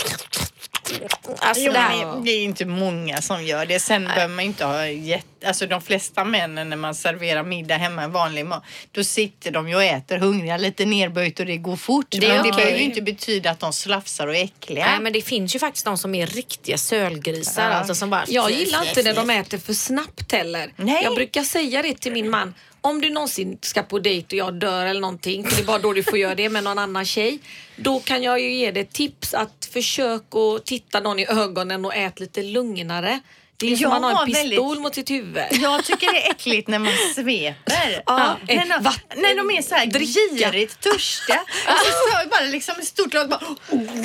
[1.38, 3.80] Alltså Jo, det här, men det är inte många som gör det.
[3.80, 5.26] Sen behöver man inte ha jätte...
[5.46, 9.68] Alltså de flesta männen när man serverar middag hemma, en vanlig mat, då sitter de
[9.68, 12.06] ju och äter hungriga, lite nerböjt och det går fort.
[12.10, 14.86] Det men det behöver ju inte betyda att de slafsar och är äckliga.
[14.86, 17.74] Nej men det finns ju faktiskt de som är riktiga sölgrisar Ja.
[17.76, 20.72] alltså som bara Jag gillar inte när de äter för snabbt heller.
[20.76, 21.04] Nej.
[21.04, 22.54] Jag brukar säga det till min man.
[22.80, 25.78] Om du någonsin ska på dejt och jag dör eller någonting, för det är bara
[25.78, 27.38] då du får göra det med någon annan tjej.
[27.76, 31.94] Då kan jag ju ge dig tips att försök att titta någon i ögonen och
[31.94, 33.20] ät lite lugnare.
[33.56, 35.44] Det är ju som man har en pistol väldigt- mot sitt huvud.
[35.50, 38.02] Jag tycker det är äckligt när man sveper.
[38.06, 41.40] Ja, när, ett de, när de är så här girigt törstiga.
[41.66, 43.40] Och så jag bara liksom ett stort glas bara...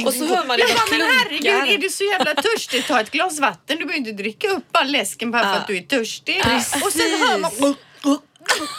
[0.07, 3.11] Och så hör man det bara men herregud, är du så jävla törstig, ta ett
[3.11, 3.77] glas vatten.
[3.77, 5.55] Du behöver inte dricka upp all läsken bara för Ja.
[5.57, 6.41] att du är törstig.
[6.43, 6.83] Precis.
[6.85, 7.75] Och sen hör man...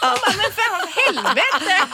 [0.01, 0.17] Ja.
[0.27, 1.89] Men för helvete!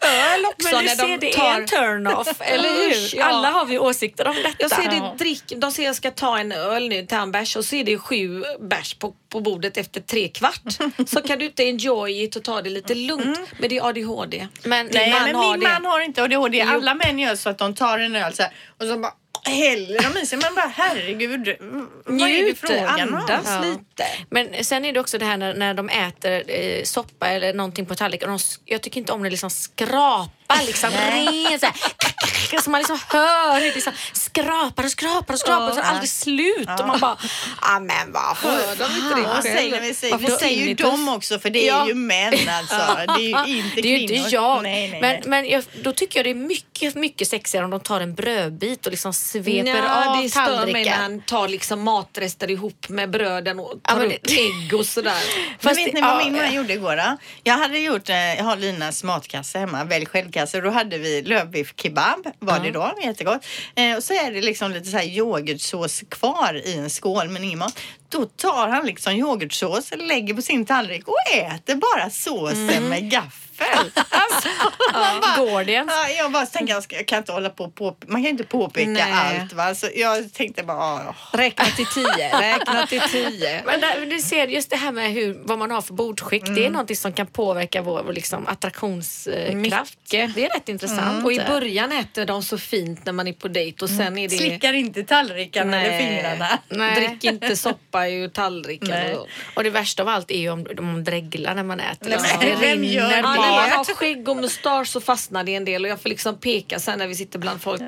[0.00, 1.44] Öl också Men du när ser, de det tar...
[1.44, 2.90] är en turn-off, eller hur?
[2.90, 3.24] Usch, ja.
[3.24, 4.54] Alla har vi åsikter om detta.
[4.58, 7.56] Jag ser det drick, de säger jag ska ta en öl nu, ta en bärs
[7.56, 10.62] och så är det sju bärs på, på bordet efter tre kvart.
[11.06, 13.40] Så kan du inte enjoy it och ta det lite lugnt.
[13.58, 14.48] Men det är ADHD.
[14.64, 15.68] Men Nej, man men min det.
[15.68, 16.60] man har inte ADHD.
[16.62, 19.12] Alla män gör så att de tar en öl så här, och så bara
[19.48, 20.38] häller de i sig.
[20.38, 21.56] Man bara herregud,
[22.04, 23.60] vad är det Njut, andas Ja.
[23.60, 24.04] lite.
[24.30, 27.86] Men sen är det också det här när, när de äter eh, soppa eller någonting
[27.86, 28.28] på tallriken.
[28.28, 31.74] och de s- Jag tycker inte om det liksom skrapa liksom rent så här.
[32.62, 36.08] Så man liksom hör hur det liksom skrapar och skrapar och skrapar och så aldrig
[36.10, 36.68] slut.
[36.80, 37.16] Och man bara,
[37.60, 38.48] ah, men varför?
[38.48, 39.42] Hör de inte det Ja, själv?
[39.42, 41.88] säger, vi säger, vi Varför säger ju dem också för det är Ja.
[41.88, 42.76] ju män alltså.
[43.16, 44.24] Det är ju inte det är ju kvinnor.
[44.24, 44.62] inte jag.
[44.62, 45.22] Nej, nej, men nej.
[45.26, 48.86] men jag, då tycker jag det är mycket, mycket sexigare om de tar en brödbit
[48.86, 53.10] och liksom sveper Ja, av det stör mig när han tar liksom matrester ihop med
[53.10, 55.12] bröden och Ja, tar men upp det- ägg och sådär.
[55.48, 57.16] Men Fast vet det- ni vad ja, min man gjorde igår då?
[57.42, 60.60] Jag hade gjort, eh, jag har Linas matkasse hemma, välj självkasse.
[60.60, 63.46] Då hade vi lövbiff kebab var det då, jättegott.
[63.74, 67.44] Eh, och så är det liksom lite så här yoghurtsås kvar i en skål men
[67.44, 67.80] ingen mat.
[68.08, 73.90] Då tar han liksom yoghurtsås, lägger på sin tallrik och äter bara såsen med gaffel.
[74.10, 74.48] Alltså,
[74.92, 75.92] man bara, Går det ens?
[75.92, 78.44] Ja, jag bara tänker, jag, ska, jag kan inte hålla på, på man kan inte
[78.44, 79.12] påpeka Nej.
[79.12, 79.74] allt va.
[79.74, 83.62] Så jag tänkte bara, ah, Räkna till tio, räkna till tio.
[83.66, 86.44] Men där, du ser just det här med hur, vad man har för bordskick.
[86.46, 89.54] Det är något som kan påverka vår, vår liksom, attraktionskraft.
[89.54, 90.34] Mycket.
[90.34, 91.24] Det är rätt intressant.
[91.24, 94.28] Och i början äter de så fint när man är på dejt och sen är
[94.28, 94.36] det...
[94.36, 96.58] slickar inte tallrikarna eller fingrarna.
[96.68, 96.94] Nej.
[96.94, 98.88] Drick inte soppa ur tallriken.
[98.88, 99.14] Nej.
[99.14, 102.08] och- Och det värsta av allt är ju om de dreglar när man äter.
[102.08, 102.38] Nej, Liksom.
[102.40, 103.16] men det vem gör det?
[103.16, 106.08] Ja, när man har skägg och mustasch så fastnar det en del och jag får
[106.08, 107.80] liksom peka sen när vi sitter bland folk.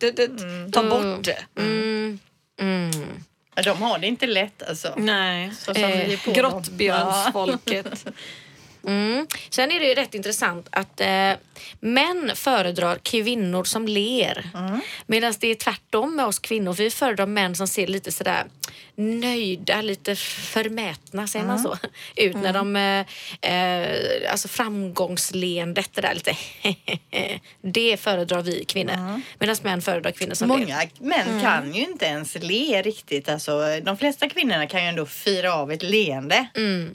[0.00, 0.72] Dut.
[0.72, 1.38] Ta bort det.
[1.60, 2.18] Mm.
[2.60, 2.90] Mm.
[3.54, 4.94] Ja, De har det inte lätt alltså.
[4.96, 5.50] Nej.
[5.58, 6.16] Så som dem.
[6.34, 8.06] Grottbjörnsfolket.
[8.86, 9.26] Mm.
[9.50, 11.32] Sen är det ju rätt intressant att eh,
[11.80, 14.50] män föredrar kvinnor som ler.
[15.06, 16.72] Medan det är tvärtom med oss kvinnor.
[16.72, 18.44] Vi föredrar män som ser lite sådär
[18.96, 21.76] nöjda, lite förmätna, säger man så?
[22.16, 26.36] Ut när de, eh, eh, alltså framgångsleendet, det där lite
[27.62, 29.20] Det föredrar vi kvinnor.
[29.38, 30.56] Medan män föredrar kvinnor som ler.
[30.58, 33.28] Många män kan ju inte ens le riktigt.
[33.28, 36.46] Alltså, de flesta kvinnorna kan ju ändå fira av ett leende.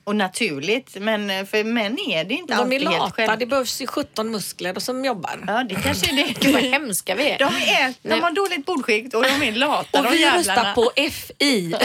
[0.03, 0.95] Och naturligt.
[0.99, 3.11] Men eh, för män är det inte De är alltid helt lata.
[3.11, 3.39] själv.
[3.39, 5.43] Det behövs ju 17 muskler som jobbar.
[5.47, 6.33] Ja, det kanske är det.
[6.39, 7.37] Gud vad hemska vi är.
[7.37, 10.39] De, är, de har dåligt bordskick och de är lata Och de vi jävlarna.
[10.69, 11.75] röstar på FI.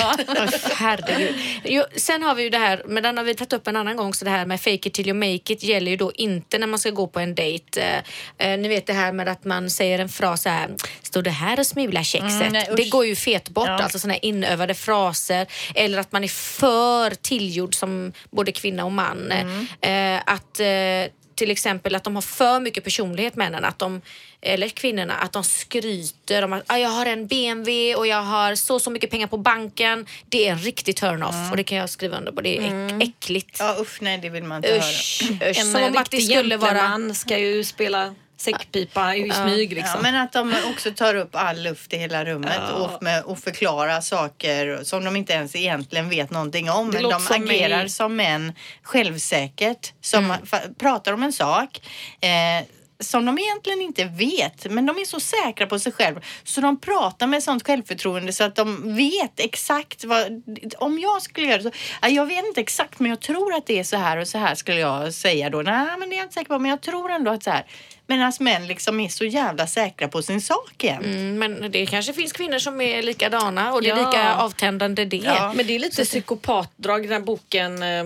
[0.75, 1.35] Herregud.
[1.65, 3.97] Jo, sen har vi ju det här, men den har vi tagit upp en annan
[3.97, 6.59] gång, så det här med fake it till you make it gäller ju då inte
[6.59, 7.81] när man ska gå på en dejt.
[7.81, 10.71] Eh, eh, ni vet det här med att man säger en fras så här,
[11.03, 12.41] står det här och smular kexet?
[12.41, 13.83] Mm, nej, det går ju fet bort, Ja.
[13.83, 15.47] alltså sådana här inövade fraser.
[15.75, 19.33] Eller att man är för tillgjord som både kvinna och man.
[19.33, 20.17] Mm.
[20.17, 24.01] Eh, att eh, till exempel att de har för mycket personlighet männen, att de,
[24.40, 28.55] eller kvinnorna, att de skryter om att ah, jag har en BMW och jag har
[28.55, 30.07] så så mycket pengar på banken.
[30.28, 32.40] Det är en riktig turn-off och det kan jag skriva under på.
[32.40, 33.57] Det är äck, äckligt.
[33.59, 34.78] Ja usch nej det vill man inte höra.
[34.78, 35.59] Usch, usch.
[35.59, 36.70] En Som om att det skulle vara...
[36.70, 39.93] gentleman ska ju spela säckpipa i smyg liksom.
[39.95, 43.38] Ja, men att de också tar upp all luft i hela rummet och, med, och
[43.38, 46.90] förklarar saker som de inte ens egentligen vet någonting om.
[46.90, 47.88] Det Men de som agerar mig.
[47.88, 49.93] som män självsäkert.
[50.01, 50.40] Som Mm.
[50.78, 51.80] pratar om en sak.
[52.20, 52.66] Eh,
[53.01, 56.80] som de egentligen inte vet, men de är så säkra på sig själva så de
[56.80, 60.43] pratar med sånt självförtroende så att de vet exakt vad...
[60.78, 61.70] Om jag skulle göra så...
[62.03, 64.38] Ja, Jag vet inte exakt, men jag tror att det är så här och så
[64.38, 65.62] här skulle jag säga då.
[65.62, 67.66] Nej, men det är jag inte säker på, men jag tror ändå att så här.
[68.07, 71.05] Medan män liksom är så jävla säkra på sin sak igen.
[71.05, 74.07] Mm, men det kanske finns kvinnor som är likadana och det är Ja.
[74.11, 75.17] lika avtändande det.
[75.17, 75.53] Ja.
[75.57, 78.05] Men det är lite psykopatdrag i den här boken eh,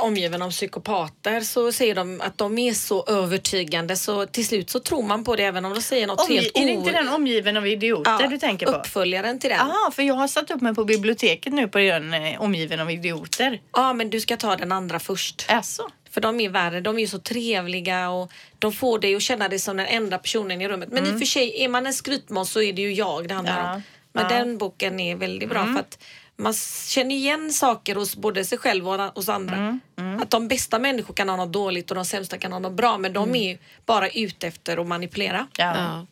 [0.00, 4.80] omgiven av psykopater så säger de att de är så övertygande så till slut så
[4.80, 7.08] tror man på det även om de säger något Omgi- helt är det inte den
[7.08, 8.72] omgiven av idioter du tänker på?
[8.72, 9.58] Uppföljaren till den.
[9.58, 12.90] Jaha, för jag har satt upp mig på biblioteket nu på den eh, omgiven av
[12.90, 13.60] idioter.
[13.72, 15.44] Ja, men du ska ta den andra först.
[15.48, 15.82] Alltså.
[16.18, 16.80] För de är värre.
[16.80, 20.18] De är ju så trevliga och de får dig att känna dig som den enda
[20.18, 20.88] personen i rummet.
[20.92, 23.34] Men i och för sig, är man en skrytmåns så är det ju jag det
[23.34, 23.74] handlar Ja.
[23.74, 23.82] om.
[24.12, 24.36] Men Ja.
[24.38, 25.98] den boken är väldigt bra för att
[26.36, 26.54] man
[26.88, 29.80] känner igen saker hos både sig själv och hos andra.
[30.20, 32.98] Att de bästa människor kan ha något dåligt och de sämsta kan ha något bra.
[32.98, 35.46] Men de är ju bara ute efter att manipulera.
[35.58, 35.74] Ja.
[35.76, 36.06] Ja.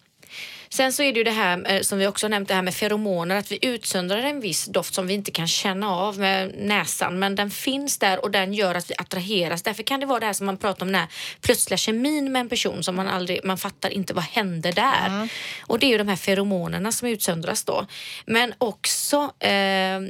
[0.76, 2.74] Sen så är det ju det här eh, som vi också nämnt, det här med
[2.74, 7.18] feromoner, att vi utsöndrar en viss doft som vi inte kan känna av med näsan,
[7.18, 9.62] men den finns där och den gör att vi attraheras.
[9.62, 11.08] Därför kan det vara det här som man pratar om, den här
[11.40, 15.28] plötsliga kemin med en person som man aldrig, man fattar inte vad hände där.
[15.60, 17.86] Och det är ju de här feromonerna som utsöndras då.
[18.26, 20.00] Men också, eh,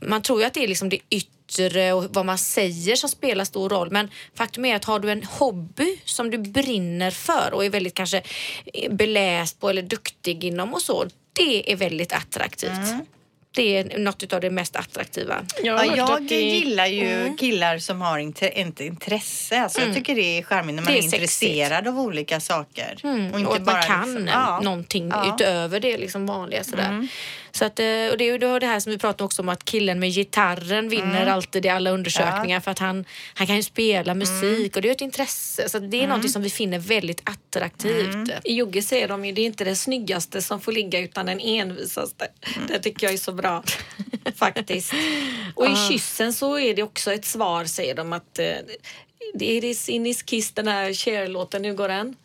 [0.00, 3.08] man tror ju att det är liksom det yttre yttre och vad man säger som
[3.08, 3.90] spelar stor roll.
[3.90, 7.94] Men faktum är att har du en hobby som du brinner för och är väldigt
[7.94, 8.22] kanske
[8.90, 12.70] beläst på eller duktig inom och så, det är väldigt attraktivt.
[13.50, 15.34] Det är något av det mest attraktiva.
[15.62, 17.36] Ja, hört jag det- gillar ju Mm.
[17.36, 19.60] killar som har inte intresse.
[19.60, 21.42] Alltså, Jag tycker det är charmigt när man är, är sexigt.
[21.42, 23.00] intresserad av olika saker.
[23.46, 24.60] Och, att man kan liksom- ja.
[24.60, 25.34] någonting Ja.
[25.34, 26.64] utöver det liksom vanliga.
[26.64, 27.08] Sådär.
[27.56, 29.64] Så att, eh, och det är ju det här som vi pratade också om att
[29.64, 33.04] killen med gitarren vinner alltid i alla undersökningar för att han,
[33.34, 35.68] han kan ju spela musik och det är ett intresse.
[35.68, 38.30] Så det är någonting som vi finner väldigt attraktivt.
[38.44, 41.40] I Jogge säger de ju det är inte det snyggaste som får ligga utan den
[41.40, 42.28] envisaste.
[42.68, 43.64] Det tycker jag är så bra
[44.36, 44.92] faktiskt.
[45.54, 48.44] Och i kyssen så är det också ett svar säger de att eh,
[49.34, 52.16] det är in his kiss den här Cher-låten, hur går den?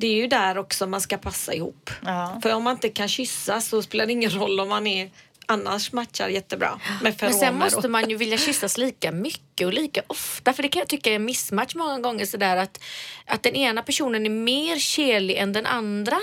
[0.00, 1.90] Det är ju där också man ska passa ihop.
[2.04, 2.40] Ja.
[2.42, 5.10] För om man inte kan kyssa så spelar det ingen roll om man är
[5.46, 10.02] annars matchar jättebra med Men sen måste man ju vilja kyssas lika mycket och lika
[10.06, 10.52] ofta.
[10.52, 12.80] För det kan jag tycka är en missmatch många gånger sådär att,
[13.26, 16.18] att den ena personen är mer kärlig än den andra.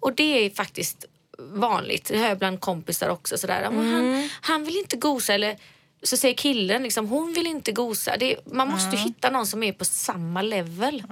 [0.00, 1.04] Och det är faktiskt
[1.38, 2.04] vanligt.
[2.08, 3.38] Det hör jag bland kompisar också.
[3.38, 3.62] Sådär.
[3.62, 5.56] "Ja, Men han, han vill inte gosa eller
[6.02, 8.16] så säger killen liksom, hon vill inte gosa.
[8.16, 11.02] Det, man måste ju hitta någon som är på samma level.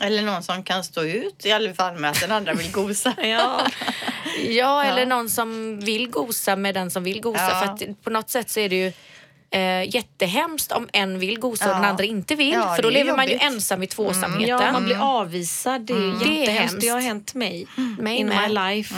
[0.00, 3.14] Eller någon som kan stå ut i alla fall med att den andra vill gosa.
[3.22, 3.66] Ja.
[4.48, 7.42] Ja, eller någon som vill gosa med den som vill gosa.
[7.42, 7.60] Ja.
[7.78, 8.92] För att på något sätt så är det ju
[9.50, 11.74] eh, jättehemskt om en vill gosa och Ja.
[11.74, 12.52] den andra inte vill.
[12.52, 13.46] Ja, för då lever man ju jobbigt.
[13.46, 14.48] ensam i tvåsamheten.
[14.48, 15.80] Ja, man blir avvisad.
[15.82, 16.48] Det är är jättehemskt.
[16.60, 16.80] hemskt.
[16.80, 17.66] Det har hänt mig
[17.98, 18.94] Mig in my life.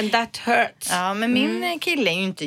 [0.00, 0.90] And that hurts.
[0.90, 2.44] Ja, men min eh, kille är ju inte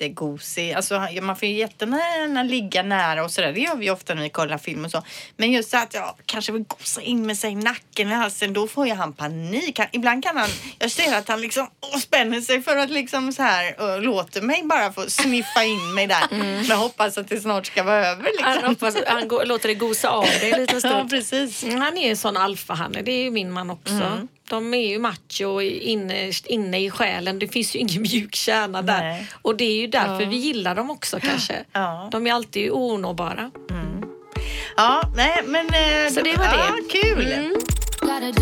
[0.00, 0.72] jättegosig.
[0.72, 3.52] Alltså, han- man får ju jättegärna ligga nära och sådär.
[3.52, 5.02] Det gör vi ju ofta när vi kollar film och så.
[5.36, 8.52] Men just så att jag kanske vill gosa in med sig i nacken eller halsen,
[8.52, 9.78] då får ju han panik.
[9.78, 10.48] Han, ibland kan han,
[10.78, 14.42] jag ser att han liksom åh, spänner sig för att liksom så här och låter
[14.42, 16.24] mig bara få sniffa in mig där.
[16.68, 18.68] Men hoppas att det snart ska vara över Han, liksom.
[18.74, 21.10] hoppas, han går, låter det gosa av dig lite Ja, stund.
[21.10, 21.64] precis.
[21.64, 23.92] Mm, Han är en sån alfahanne, det är ju min man också.
[24.50, 27.38] De är ju macho inne, inne i själen.
[27.38, 29.00] Det finns ju ingen mjuk kärna där.
[29.00, 29.26] Nej.
[29.42, 31.64] Och det är ju därför vi gillar dem också kanske.
[31.72, 32.08] Ja.
[32.12, 33.50] De är alltid onåbara.
[34.76, 35.66] Ja, nej men...
[35.66, 37.00] eh, Så då- det var ja, det.
[37.00, 37.56] Kul!
[38.00, 38.32] Gotta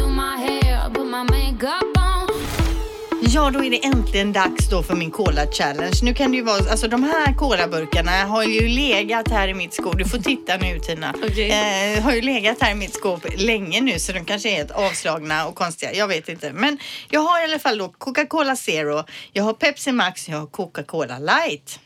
[3.21, 5.99] Ja, då är det äntligen dags då för min Cola Challenge.
[6.03, 9.75] Nu kan det ju vara, alltså de här colaburkarna har ju legat här i mitt
[9.75, 9.99] skåp.
[9.99, 11.14] Du får titta nu Tina.
[11.25, 11.51] Okej.
[11.51, 14.71] Eh, har ju legat här i mitt skåp länge nu så de kanske är helt
[14.71, 15.93] avslagna och konstiga.
[15.93, 16.53] Jag vet inte.
[16.53, 16.79] Men
[17.11, 21.19] jag har i alla fall då Coca-Cola Zero, jag har Pepsi Max, jag har Coca-Cola
[21.19, 21.81] Light.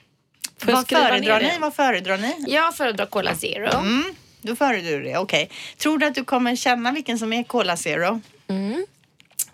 [0.59, 1.51] Får Vad föredrar ni?
[1.61, 2.45] Vad föredrar ni?
[2.49, 3.79] Jag föredrar Cola Zero.
[3.79, 4.05] Mm,
[4.43, 5.19] då föredrar du det.
[5.19, 5.51] Okej.
[5.79, 8.21] Tror du att du kommer känna vilken som är Cola Zero?
[8.49, 8.87] Mm.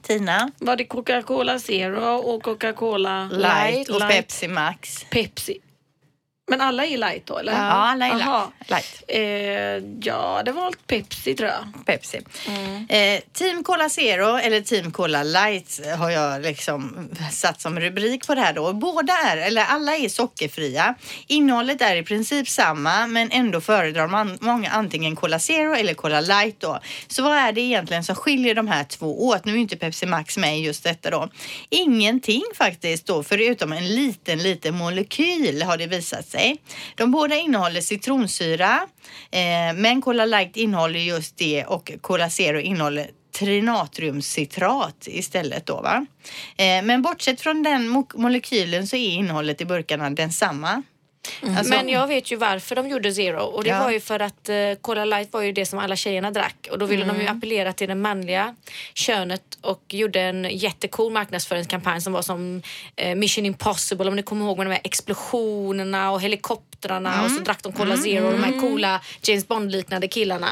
[0.03, 0.51] Tina?
[0.59, 4.11] Var det Coca-Cola Zero och Coca-Cola Light och Light.
[4.11, 5.05] Pepsi Max.
[5.11, 5.59] Pepsi.
[6.49, 7.53] Men alla är light då eller?
[7.53, 8.53] Ja, alla är Aha.
[8.68, 9.03] light.
[9.09, 9.20] Eh,
[10.01, 11.86] ja, det var valt Pepsi tror jag.
[11.86, 12.20] Pepsi.
[12.88, 18.34] Eh, Team Cola Zero eller Team Cola Light har jag liksom satt som rubrik på
[18.34, 18.72] det här då.
[18.72, 20.94] Båda är, eller alla är sockerfria.
[21.26, 26.20] Innehållet är i princip samma men ändå föredrar man många antingen Cola Zero eller Cola
[26.20, 26.80] Light då.
[27.09, 29.44] Så vad är det egentligen som skiljer de här två åt?
[29.44, 31.28] Nu är inte Pepsi Max med i just detta då.
[31.68, 36.38] Ingenting faktiskt då förutom en liten, liten molekyl har det visat sig.
[36.95, 38.80] De båda innehåller citronsyra
[39.30, 46.07] eh, men Cola Light innehåller just det och Cola Zero innehåller trinatriumcitrat istället då va.
[46.57, 50.82] Eh, men bortsett från den mo- molekylen så är innehållet i burkarna densamma.
[51.43, 53.79] Alltså- Men jag vet ju varför de gjorde Zero och det Ja.
[53.83, 56.79] var ju för att eh, Cola Light var ju det som alla tjejerna drack och
[56.79, 57.23] då ville de Mm.
[57.23, 58.55] ju appellera till det manliga
[58.95, 62.62] könet och gjorde en jättecool marknadsföringskampanj som var som
[62.97, 67.39] eh, Mission Impossible om ni kommer ihåg med de här explosionerna och helikoptrarna och Mm.
[67.39, 70.49] så drack de Cola Zero och de här coola James Bond-liknande killarna.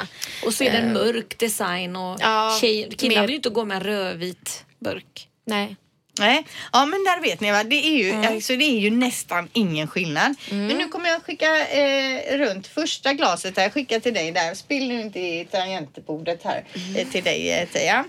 [0.46, 3.48] Och så är det en mörk design och Ja, tjej, killar mer- vill ju inte
[3.48, 5.28] gå med en rödvit burk.
[5.44, 5.76] Nej.
[6.18, 8.34] Nej, ja men där vet ni va, det är ju, Mm.
[8.34, 10.34] alltså, det är ju nästan ingen skillnad.
[10.50, 14.54] Men nu kommer jag skicka eh, runt första glaset här, skicka till dig där.
[14.54, 16.96] Spill nu inte i tangentbordet här Mm.
[16.96, 18.04] eh, till dig eh, Tia.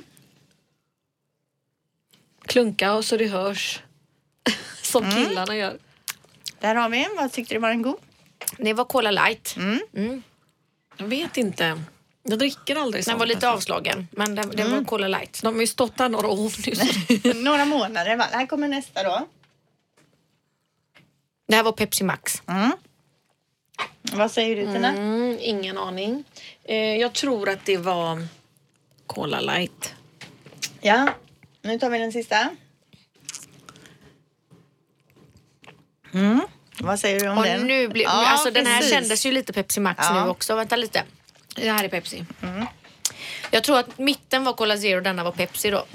[2.46, 3.80] Klunka och så det hörs.
[4.82, 5.16] Som Mm.
[5.26, 5.78] killarna gör.
[6.60, 7.98] Där har vi en, vad tyckte du var den god?
[8.58, 9.56] Det var Cola Light.
[9.58, 10.22] Mm.
[10.98, 11.82] Jag vet inte.
[12.30, 13.12] Jag dricker aldrig sånt.
[13.12, 13.74] Den var lite alltså.
[13.74, 14.78] avslagen men den, den Mm.
[14.78, 15.40] var Cola Light.
[15.44, 16.52] De har ju stått här några år
[17.34, 17.34] nu.
[17.44, 18.26] Några månader va?
[18.32, 19.28] Här kommer nästa då.
[21.48, 22.42] Det här var Pepsi Max.
[22.48, 22.72] Mm.
[24.02, 24.90] Vad säger du Tina?
[24.90, 26.24] Mm, ingen aning.
[26.64, 28.28] Eh, jag tror att det var
[29.08, 29.94] Cola light.
[30.82, 31.10] Ja,
[31.62, 32.50] nu tar vi den sista.
[36.14, 36.42] Mm.
[36.80, 37.68] Vad säger du om Och den?
[37.68, 38.94] nu blir, Ja, alltså den här precis.
[38.94, 40.24] kändes ju lite Pepsi Max Ja.
[40.24, 40.56] nu också.
[40.56, 41.04] Vänta lite.
[41.58, 42.26] Det här är Pepsi.
[43.52, 45.86] Jag tror att mitten var Cola Zero och denna var Pepsi då.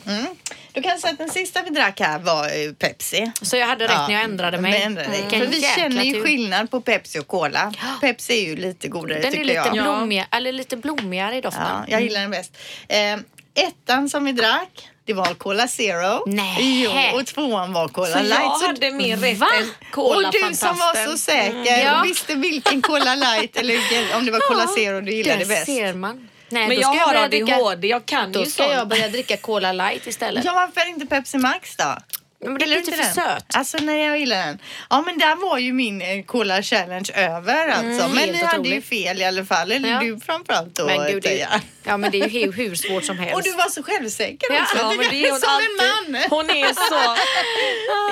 [0.72, 3.32] Du kan säga att den sista vi drack här var Pepsi.
[3.42, 4.82] Så jag hade rätt när jag ändrade mig.
[4.82, 5.08] ändrade.
[5.10, 7.72] Vilken För vi känner ju skillnad på Pepsi och Cola.
[8.00, 9.72] Pepsi är ju lite godare Den är tycker lite, jag.
[9.72, 11.62] blommig, eller lite blommigare i doften.
[11.66, 12.56] Ja, jag gillar den bäst.
[12.88, 13.18] Eh,
[13.54, 16.22] ettan som vi drack, det var Cola Zero.
[16.26, 16.82] Nej.
[16.84, 18.58] Jo, och tvåan var Cola Så jag Light.
[18.60, 19.48] Så- hade mer rätt Va?
[19.60, 22.00] än cola och du som var så säker Ja.
[22.00, 25.66] och visste vilken Cola Light eller vilken, om det var Cola Zero du gillade bäst.
[25.66, 26.28] ser man.
[26.48, 28.74] Nej, Men då jag ska har dricka- ADHD, jag kan Då ju ska sånt.
[28.74, 30.44] jag börja dricka Cola light istället.
[30.44, 31.94] Ja, varför inte Pepsi Max då?
[32.42, 33.14] Men det är lite för inte den?
[33.14, 33.44] söt.
[33.54, 34.58] Alltså när jag gillar den.
[34.90, 37.82] Ja men där var ju min eh, Cola Challenge över alltså.
[37.84, 39.72] men Mm, helt ni hade ju fel i alla fall.
[39.72, 40.00] Eller Ja.
[40.00, 41.48] du framförallt då Men gud, det,
[41.84, 43.34] ja, men det är ju hur, hur svårt som helst.
[43.34, 44.62] Och du var så självsäker Ja.
[44.62, 44.76] också.
[44.78, 45.68] Ja, Du men det är hon som alltid.
[46.06, 46.22] en man.
[46.30, 47.16] Hon är så...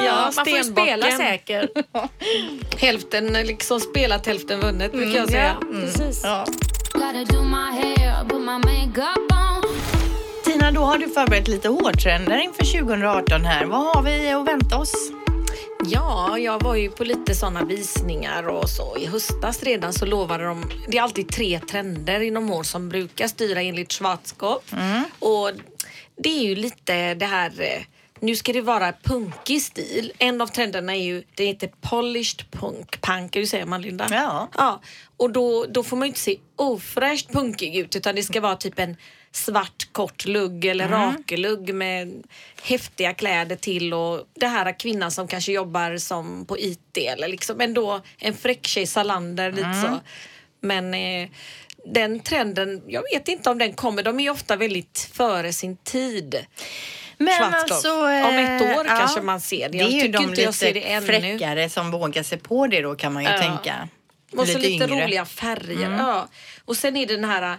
[0.07, 1.69] Ja, man får ju spela säker.
[2.81, 5.57] Hälften liksom spelat, hälften vunnet brukar jag Ja, säga.
[5.83, 6.21] precis.
[6.25, 6.47] Ja.
[10.75, 13.65] Då har du förberett lite hårtrender inför 2018 här.
[13.67, 15.11] Vad har vi att vänta oss?
[15.87, 18.97] Ja, jag var ju på lite sådana visningar och så.
[18.97, 20.65] I höstas redan så lovade de...
[20.89, 24.73] Det är alltid tre trender inom hår som brukar styra enligt Schwarzkopf.
[25.19, 25.51] Och
[26.17, 27.53] det är ju lite det här...
[27.61, 27.83] eh,
[28.21, 30.13] Nu ska det vara punkig stil.
[30.19, 33.01] En av trenderna är ju, det heter polished punk.
[33.01, 34.07] Punk, hur säger man Linda?
[34.11, 34.49] Ja.
[34.57, 34.81] Ja,
[35.17, 38.57] och då, då får man ju inte se ofräscht punkig ut utan det ska vara
[38.57, 38.97] typ en
[39.33, 42.23] svart kort lugg eller rakelugg med
[42.63, 47.61] häftiga kläder till och det här kvinnan som kanske jobbar som på IT eller liksom
[47.61, 50.01] ändå en fräck tjej, Salander lite så.
[50.61, 51.29] Men eh,
[51.87, 54.03] den trenden, jag vet inte om den kommer.
[54.03, 56.47] De är ofta väldigt före sin tid.
[57.19, 57.73] Men Schwarzkopf.
[57.73, 59.79] alltså, Om ett år eh, kanske man ser det.
[59.79, 62.39] Det Jag är ju tycker de inte jag ser det lite fräckare som vågar sig
[62.39, 63.39] på det då kan man ju Ja.
[63.39, 63.89] tänka.
[64.37, 64.85] Och så lite yngre.
[64.85, 65.01] Mm.
[65.01, 65.91] roliga färger.
[65.99, 66.29] Ja.
[66.65, 67.57] Och sen är det den här eh,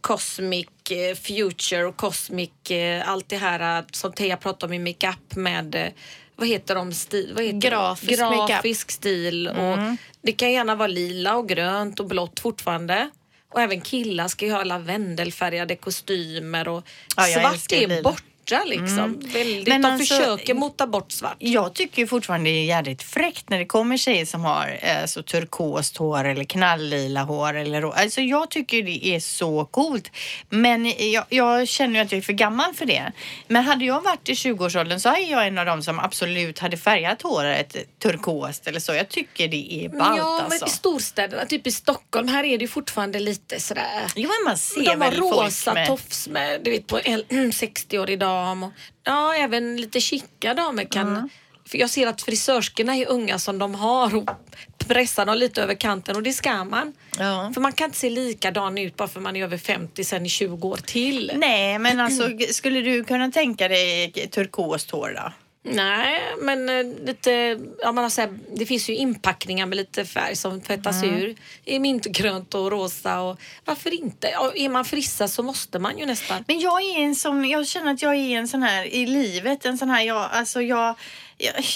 [0.00, 4.92] Cosmic eh, Future och Cosmic, eh, allt det här eh, som Teija pratade om i
[4.92, 5.88] makeup med eh,
[6.36, 6.92] vad heter de?
[6.92, 7.68] Stil, vad heter de?
[7.68, 8.48] Grafisk makeup.
[8.48, 9.46] Grafisk stil.
[9.46, 9.64] Mm.
[9.64, 13.10] Och det kan gärna vara lila och grönt och blått fortfarande.
[13.52, 16.84] Och även killar ska ju ha lavendelfärgade kostymer och
[17.16, 18.16] Ja, svart är lila.
[18.52, 19.20] Borta liksom.
[19.20, 21.36] Väldigt, Men de alltså- försöker mota bort svart.
[21.38, 25.22] Jag tycker fortfarande det är jävligt fräckt när det kommer tjejer som har eh, så
[25.22, 27.56] turkost hår eller knalllila hår.
[27.56, 30.10] Eller, alltså jag tycker det är så coolt.
[30.48, 33.12] Men jag, jag känner ju att jag är för gammal för det.
[33.48, 36.76] Men hade jag varit i 20-årsåldern så är jag en av dem som absolut hade
[36.76, 38.94] färgat håret turkost eller så.
[38.94, 40.66] Jag tycker det är ballt ja, men alltså.
[40.66, 44.84] i storstäderna, typ i Stockholm, här är det fortfarande lite sådär Jo, men man ser
[44.84, 45.86] De har rosa med...
[45.86, 47.22] tofs med, du vet på en
[47.52, 48.62] 60-årig dam.
[48.62, 48.72] Och,
[49.04, 51.28] ja, även lite chica damer kan...
[51.64, 54.30] För jag ser att frisörskorna är unga som de har och
[54.78, 56.92] pressar dem lite över kanten och det ska man.
[57.18, 57.50] Ja.
[57.54, 60.28] För man kan inte se likadan ut bara för man är över 50 sen i
[60.28, 61.32] 20 år till.
[61.34, 65.32] Nej, men alltså skulle du kunna tänka dig turkost hår då?
[65.64, 70.04] Nej, men eh, lite, ja, man har så här, det finns ju inpackningar med lite
[70.04, 71.36] färg som tvättas ur.
[71.64, 74.28] I mintgrönt och rosa och varför inte?
[74.28, 76.44] Ja, är man frissa så måste man ju nästan.
[76.46, 79.64] Men jag är en som, jag känner att jag är en sån här i livet,
[79.64, 80.94] en sån här, jag, alltså jag,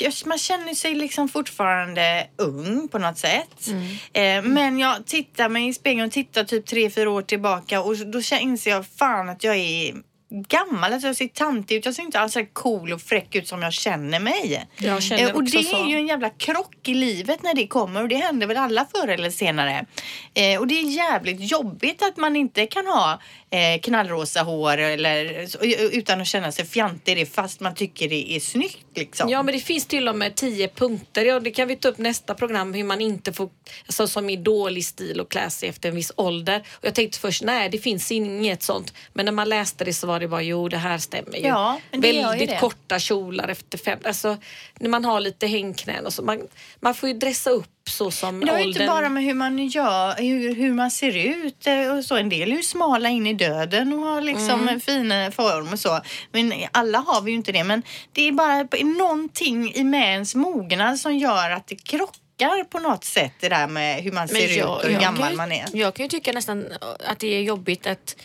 [0.01, 3.69] jag, man känner sig liksom fortfarande ung på något sätt.
[4.13, 7.97] Eh, men jag tittar mig i spegeln och tittar typ tre, fyra år tillbaka och
[7.97, 9.95] då inser jag fan att jag är
[10.43, 11.85] gammal, alltså jag ser tantig ut.
[11.85, 14.67] Jag ser inte alls så cool och fräck ut som jag känner mig.
[14.79, 15.77] Jag känner Eh, och det så.
[15.85, 18.87] är ju en jävla krock i livet när det kommer och det händer väl alla
[18.95, 19.87] förr eller senare.
[20.35, 23.21] Eh, och det är jävligt jobbigt att man inte kan ha
[23.51, 25.59] eh, knallrosa hår eller, så-
[25.97, 29.29] utan att känna sig fjantig fast man tycker det är snyggt liksom.
[29.31, 31.25] Ja men det finns till och med tio punkter.
[31.25, 33.49] Ja, det kan vi ta upp nästa program hur man inte får,
[33.87, 36.61] alltså, som är dålig stil och klä sig efter en viss ålder.
[36.73, 38.95] Och jag tänkte först nej det finns inget sånt.
[39.13, 41.47] Men när man läste det så var det bara jo det här stämmer ju.
[41.47, 42.57] Ja, men det gör ju Väldigt det.
[42.61, 44.37] korta kjolar efter fem, alltså
[44.79, 46.23] när man har lite hängknän och så.
[46.23, 46.41] Man,
[46.81, 48.83] man får ju dressa upp så som Men det har åldern.
[48.83, 52.17] inte bara med hur man gör, hur, hur man ser ut eh, och så.
[52.17, 54.69] En del är ju smala in i döden och har liksom Mm.
[54.69, 56.01] en fin eh, form och så.
[56.33, 57.65] Men alla har vi ju inte det.
[57.65, 62.79] Men det är bara någonting i med ens mognad som gör att det krockar på
[62.79, 65.53] något sätt det där med hur man ser ut och hur jag gammal ju, man
[65.53, 65.65] är.
[65.73, 66.65] Jag kan ju tycka nästan
[67.07, 68.17] att det är jobbigt att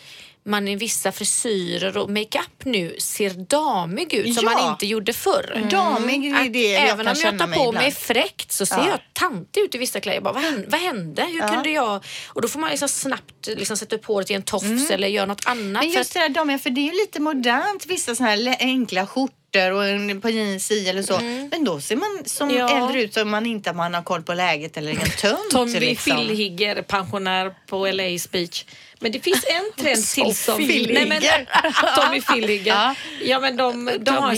[0.44, 4.58] man i vissa frisyrer och makeup nu ser damig ut som Ja.
[4.58, 5.66] man inte gjorde förr.
[5.70, 7.74] Damig är Att det jag även om jag tar mig på ibland.
[7.84, 8.88] mig fräckt så ser Ja.
[8.88, 10.16] jag tantig ut i vissa kläder.
[10.16, 11.22] Jag bara, vad, hände, vad hände?
[11.22, 12.04] Hur kunde jag?
[12.28, 15.26] Och då får man liksom snabbt liksom sätta upp håret i en tofs eller göra
[15.26, 15.58] något annat.
[15.60, 15.72] Mm.
[15.72, 18.56] Men för just det där damen, för det är ju lite modernt vissa såna här
[18.60, 21.18] enkla skjortor och en par jeans i eller så.
[21.50, 22.60] Men då ser man som Mm.
[22.60, 22.84] Ja.
[22.86, 25.50] äldre ut som man inte man har koll på läget eller en tönt.
[25.50, 26.16] Tommy liksom.
[26.16, 28.64] Fillhigger, pensionär på LA's beach.
[29.02, 30.62] Men det finns en trend till som...
[30.62, 31.22] Nej, men,
[31.96, 32.72] Tommy Fillhigger.
[32.72, 32.94] Ja.
[33.24, 33.40] Ja.
[33.40, 34.36] men de, de har,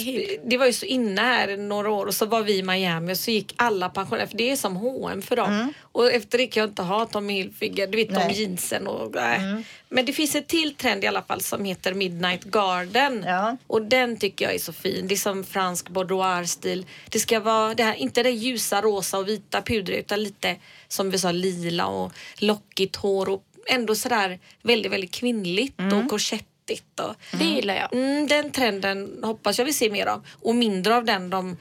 [0.51, 3.19] det var ju så inne här några år och så var vi i Miami och
[3.19, 5.73] så gick alla pensionärer, för det är som H&M för dem.
[5.83, 8.27] Och efter det kan jag inte ha Tommy Hilfiger, du vet de Mm.
[8.27, 8.37] Nej.
[8.37, 8.51] Mm.
[8.51, 9.65] jeansen och nej.
[9.89, 13.25] Men det finns en till trend i alla fall som heter Midnight Garden.
[13.27, 13.57] Ja.
[13.67, 15.09] Och den tycker jag är så fin.
[15.09, 16.87] Det är som fransk boudoir-stil.
[17.09, 20.57] Det ska vara det här, inte det ljusa rosa och vita pudret utan lite
[20.89, 27.01] som vi sa lila och lockigt hår och ändå sådär väldigt, väldigt kvinnligt och korsettigt.
[27.01, 27.95] Och, Det gillar jag.
[27.95, 30.27] mm, den trenden hoppas jag vi ser mer av.
[30.43, 31.57] Och mindre av den de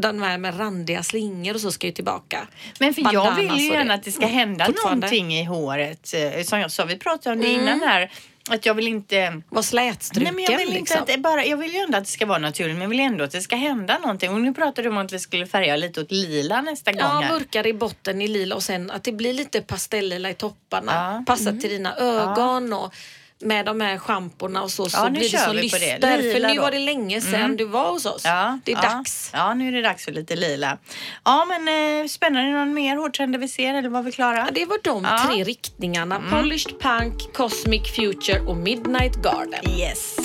[0.00, 2.48] den här med randiga slingor och så ska ju tillbaka.
[2.80, 5.06] Men för jag vill ju gärna att det ska hända Fortfarande.
[5.06, 6.14] någonting i håret.
[6.14, 8.10] Eh, Som jag sa, vi pratade om det innan här.
[8.50, 9.42] Att jag vill inte...
[9.48, 11.00] Var slätstruken Nej, men jag vill inte liksom.
[11.00, 13.00] att det bara, jag vill ju ändå att det ska vara naturligt men jag vill
[13.00, 14.30] ändå att det ska hända någonting.
[14.30, 17.24] Och nu pratade du om att vi skulle färga lite åt lila nästa gång Ja,
[17.30, 20.92] mörkare i botten i lila och sen att det blir lite pastellila i topparna.
[20.94, 21.24] Ja.
[21.26, 22.94] Passar till dina ögon och
[23.40, 25.76] med de här schamporna och så, så Ja, nu blir det kör så vi på
[25.78, 25.92] det.
[25.92, 26.32] lyster.
[26.32, 26.62] För nu då.
[26.62, 28.22] var det länge sedan du var hos oss.
[28.24, 28.82] Ja, det är ja.
[28.82, 29.30] dags.
[29.32, 30.78] Ja, nu är det dags för lite lila.
[31.24, 32.52] Ja, men eh, spännande.
[32.52, 34.36] Någon mer hårtrender vi ser eller var vi klara?
[34.36, 35.20] Ja, det var de Ja.
[35.20, 35.26] Mm.
[35.34, 36.22] tre riktningarna.
[36.30, 39.70] Polished Punk, Cosmic Future och Midnight Garden.
[39.78, 40.16] Yes.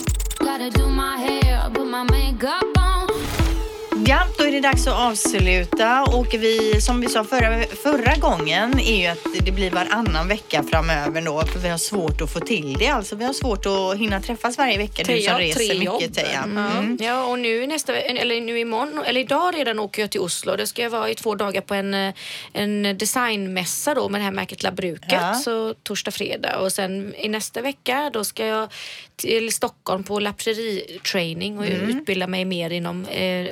[4.06, 8.80] Ja, då är det dags att avsluta och vi, som vi sa förra, förra gången,
[8.80, 12.40] är ju att det blir varannan vecka framöver då, för vi har svårt att få
[12.40, 12.88] till det.
[12.88, 16.14] Alltså vi har svårt att hinna träffas varje vecka, du som reser tre mycket jobb.
[16.14, 16.44] Teija.
[16.44, 16.78] Mm.
[16.78, 16.98] Mm.
[17.02, 20.56] Ja, och nu nästa eller nu imorgon, eller idag redan åker jag till Oslo.
[20.56, 22.14] Det ska jag vara i två dagar på en, eh,
[22.54, 25.12] en designmässa då med det här märket Labruket.
[25.12, 25.34] Ja.
[25.34, 26.58] Så torsdag, fredag.
[26.58, 28.70] Och sen i nästa vecka då ska jag
[29.16, 33.48] till Stockholm på lapreri-training och utbilda mig mer inom eh,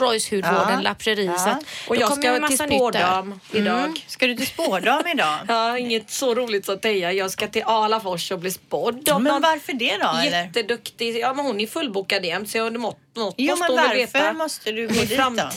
[0.00, 0.74] Rolls Royce hudvården, Mm.
[0.74, 0.80] Ja.
[0.80, 1.24] lapri.
[1.26, 1.38] Ja.
[1.38, 4.04] Så att Och jag ska till spårdam idag.
[4.06, 5.38] Ska du till spårdam idag?
[5.48, 7.12] Ja, inget så roligt som Teija.
[7.12, 10.20] Jag ska till Alafors och bli spådd Men någon varför det då?
[10.24, 11.18] Jätteduktig.
[11.18, 13.98] Ja, men hon är fullbokad jämt så jag mått, något Jo, måste men hon väl
[14.00, 14.32] varför veta.
[14.32, 15.50] måste du gå dit då?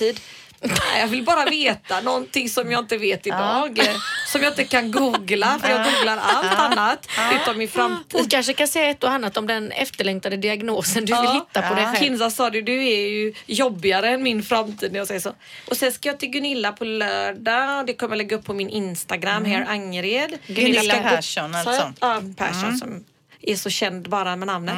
[0.62, 3.80] Nej, jag vill bara veta någonting som jag inte vet idag.
[4.28, 7.08] Som jag inte kan googla, för jag googlar allt annat
[7.42, 8.20] utom min framtid.
[8.20, 11.76] Hon kanske kan säga ett och annat om den efterlängtade diagnosen du vill hitta på
[11.76, 11.96] dig själv.
[12.00, 15.34] Kinza sa det, du är ju jobbigare än min framtid när jag säger så.
[15.70, 17.88] Och sen ska jag till Gunilla på lördag.
[17.88, 20.30] Det kommer jag lägga upp på min Instagram, här Angered.
[20.30, 20.40] Mm.
[20.48, 21.94] Gunilla Vi ska gå- Persson, alltså.
[22.02, 23.04] Ja, Persson som
[23.52, 24.76] är så känd bara med namnet.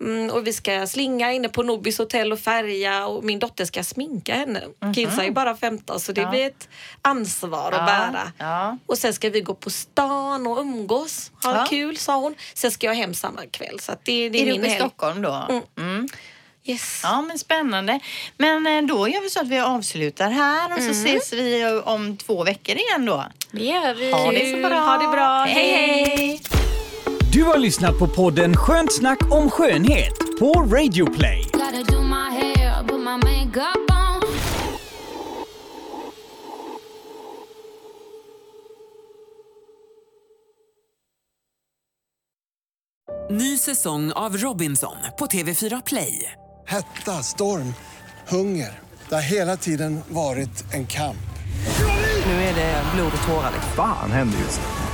[0.00, 3.84] Mm, och vi ska slinga inne på Nobis hotell och färga och min dotter ska
[3.84, 4.62] sminka henne.
[4.94, 6.68] Kinsa är bara 15 så det blir ett
[7.02, 8.32] ansvar att Ja, bära.
[8.38, 8.78] ja.
[8.86, 11.30] Och sen ska vi gå på stan och umgås.
[11.42, 11.66] Ha Ja.
[11.70, 12.34] kul sa hon.
[12.54, 13.80] Sen ska jag hem samma kväll.
[13.80, 14.76] Så att det, det är, Är du uppe i.
[14.76, 15.62] Stockholm då?
[15.78, 16.08] Mm.
[16.66, 17.00] Yes.
[17.02, 18.00] Ja, men spännande.
[18.38, 21.88] Men eh, då gör vi så att vi avslutar här och så ses vi eh,
[21.88, 23.24] om två veckor igen då.
[23.50, 24.12] Det gör vi.
[24.12, 24.78] Ha det så bra.
[24.78, 25.44] Ha det bra.
[25.44, 26.40] Hej, hej.
[27.34, 31.50] Du har lyssnat på podden Skönt snack om skönhet på Radio Play.
[43.30, 46.32] Ny säsong av Robinson på TV4 Play.
[46.66, 47.74] Hetta, storm,
[48.28, 48.78] hunger.
[49.08, 51.16] Det har hela tiden varit en kamp.
[52.26, 53.52] Nu är det blod och tårar.
[53.76, 54.93] Fan händer just nu.